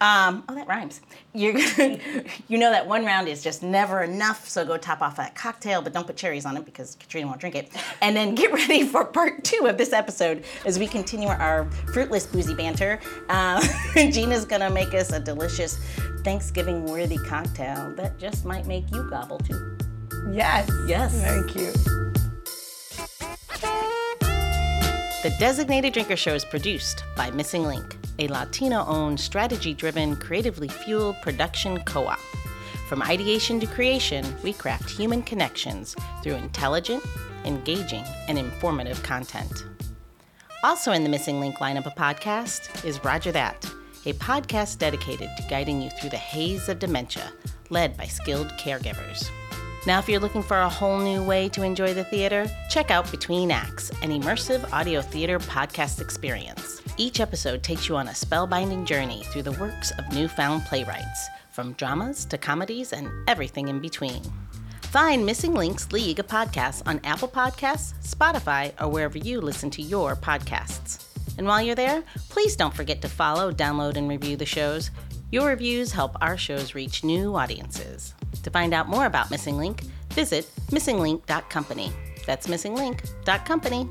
um, 0.00 0.44
oh 0.48 0.54
that 0.54 0.66
rhymes. 0.66 1.00
You're 1.34 1.58
you 2.48 2.58
know 2.58 2.70
that 2.70 2.86
one 2.86 3.04
round 3.04 3.28
is 3.28 3.42
just 3.42 3.62
never 3.62 4.02
enough. 4.02 4.48
So 4.48 4.64
go 4.64 4.76
top 4.76 5.02
off 5.02 5.16
that 5.16 5.34
cocktail, 5.34 5.82
but 5.82 5.92
don't 5.92 6.06
put 6.06 6.16
cherries 6.16 6.46
on 6.46 6.56
it 6.56 6.64
because 6.64 6.96
Katrina 6.96 7.26
won't 7.26 7.40
drink 7.40 7.54
it. 7.54 7.70
And 8.00 8.16
then 8.16 8.34
get 8.34 8.52
ready 8.52 8.86
for 8.86 9.04
part 9.04 9.44
two 9.44 9.66
of 9.66 9.78
this 9.78 9.92
episode 9.92 10.44
as 10.64 10.78
we 10.78 10.86
continue 10.86 11.28
our 11.28 11.70
fruitless 11.92 12.26
boozy 12.26 12.54
banter. 12.54 13.00
Uh, 13.28 13.66
Gina's 13.94 14.44
gonna 14.44 14.70
make 14.70 14.94
us 14.94 15.12
a 15.12 15.20
delicious 15.20 15.78
Thanksgiving 16.24 16.84
worthy 16.86 17.18
cocktail 17.18 17.94
that 17.96 18.18
just 18.18 18.44
might 18.44 18.66
make 18.66 18.90
you 18.90 19.08
gobble 19.10 19.38
too. 19.38 19.76
Yes. 20.30 20.70
Yes. 20.86 21.14
Very 21.20 21.48
cute. 21.48 21.76
The 25.22 25.32
Designated 25.38 25.92
Drinker 25.92 26.16
Show 26.16 26.34
is 26.34 26.44
produced 26.44 27.04
by 27.16 27.30
Missing 27.30 27.62
Link, 27.62 27.96
a 28.18 28.28
Latino 28.28 28.84
owned, 28.86 29.18
strategy 29.18 29.74
driven, 29.74 30.16
creatively 30.16 30.68
fueled 30.68 31.16
production 31.22 31.82
co 31.84 32.06
op. 32.06 32.18
From 32.88 33.02
ideation 33.02 33.58
to 33.60 33.66
creation, 33.66 34.24
we 34.42 34.52
craft 34.52 34.90
human 34.90 35.22
connections 35.22 35.96
through 36.22 36.34
intelligent, 36.34 37.02
engaging, 37.44 38.04
and 38.28 38.38
informative 38.38 39.02
content. 39.02 39.64
Also 40.62 40.92
in 40.92 41.02
the 41.02 41.08
Missing 41.08 41.40
Link 41.40 41.56
lineup 41.56 41.86
of 41.86 41.94
podcasts 41.94 42.84
is 42.84 43.02
Rodger 43.02 43.32
That, 43.32 43.64
a 44.04 44.12
podcast 44.14 44.78
dedicated 44.78 45.30
to 45.36 45.42
guiding 45.48 45.80
you 45.80 45.90
through 45.90 46.10
the 46.10 46.16
haze 46.16 46.68
of 46.68 46.78
dementia, 46.78 47.32
led 47.70 47.96
by 47.96 48.04
skilled 48.04 48.48
caregivers. 48.58 49.30
Now, 49.86 49.98
if 49.98 50.08
you're 50.08 50.20
looking 50.20 50.42
for 50.42 50.60
a 50.60 50.68
whole 50.68 50.98
new 50.98 51.24
way 51.24 51.48
to 51.48 51.62
enjoy 51.62 51.94
the 51.94 52.04
theater, 52.04 52.46
check 52.68 52.90
out 52.90 53.10
Between 53.10 53.50
Acts, 53.50 53.90
an 54.02 54.10
immersive 54.10 54.70
audio 54.72 55.00
theater 55.00 55.40
podcast 55.40 56.00
experience. 56.00 56.81
Each 56.98 57.20
episode 57.20 57.62
takes 57.62 57.88
you 57.88 57.96
on 57.96 58.08
a 58.08 58.12
spellbinding 58.12 58.84
journey 58.84 59.24
through 59.24 59.42
the 59.42 59.52
works 59.52 59.92
of 59.92 60.12
newfound 60.12 60.64
playwrights, 60.66 61.28
from 61.50 61.72
dramas 61.74 62.26
to 62.26 62.36
comedies 62.36 62.92
and 62.92 63.08
everything 63.26 63.68
in 63.68 63.80
between. 63.80 64.22
Find 64.82 65.24
Missing 65.24 65.54
Links 65.54 65.90
League 65.90 66.18
of 66.18 66.26
Podcasts 66.26 66.82
on 66.84 67.00
Apple 67.02 67.28
Podcasts, 67.28 67.94
Spotify, 68.06 68.72
or 68.78 68.88
wherever 68.88 69.16
you 69.16 69.40
listen 69.40 69.70
to 69.70 69.80
your 69.80 70.14
podcasts. 70.14 71.06
And 71.38 71.46
while 71.46 71.62
you're 71.62 71.74
there, 71.74 72.02
please 72.28 72.56
don't 72.56 72.74
forget 72.74 73.00
to 73.00 73.08
follow, 73.08 73.50
download, 73.50 73.96
and 73.96 74.06
review 74.06 74.36
the 74.36 74.44
shows. 74.44 74.90
Your 75.30 75.48
reviews 75.48 75.92
help 75.92 76.14
our 76.20 76.36
shows 76.36 76.74
reach 76.74 77.04
new 77.04 77.34
audiences. 77.34 78.12
To 78.42 78.50
find 78.50 78.74
out 78.74 78.90
more 78.90 79.06
about 79.06 79.30
Missing 79.30 79.56
Link, 79.56 79.80
visit 80.10 80.46
missinglink.company. 80.70 81.90
That's 82.26 82.48
missinglink.company. 82.48 83.88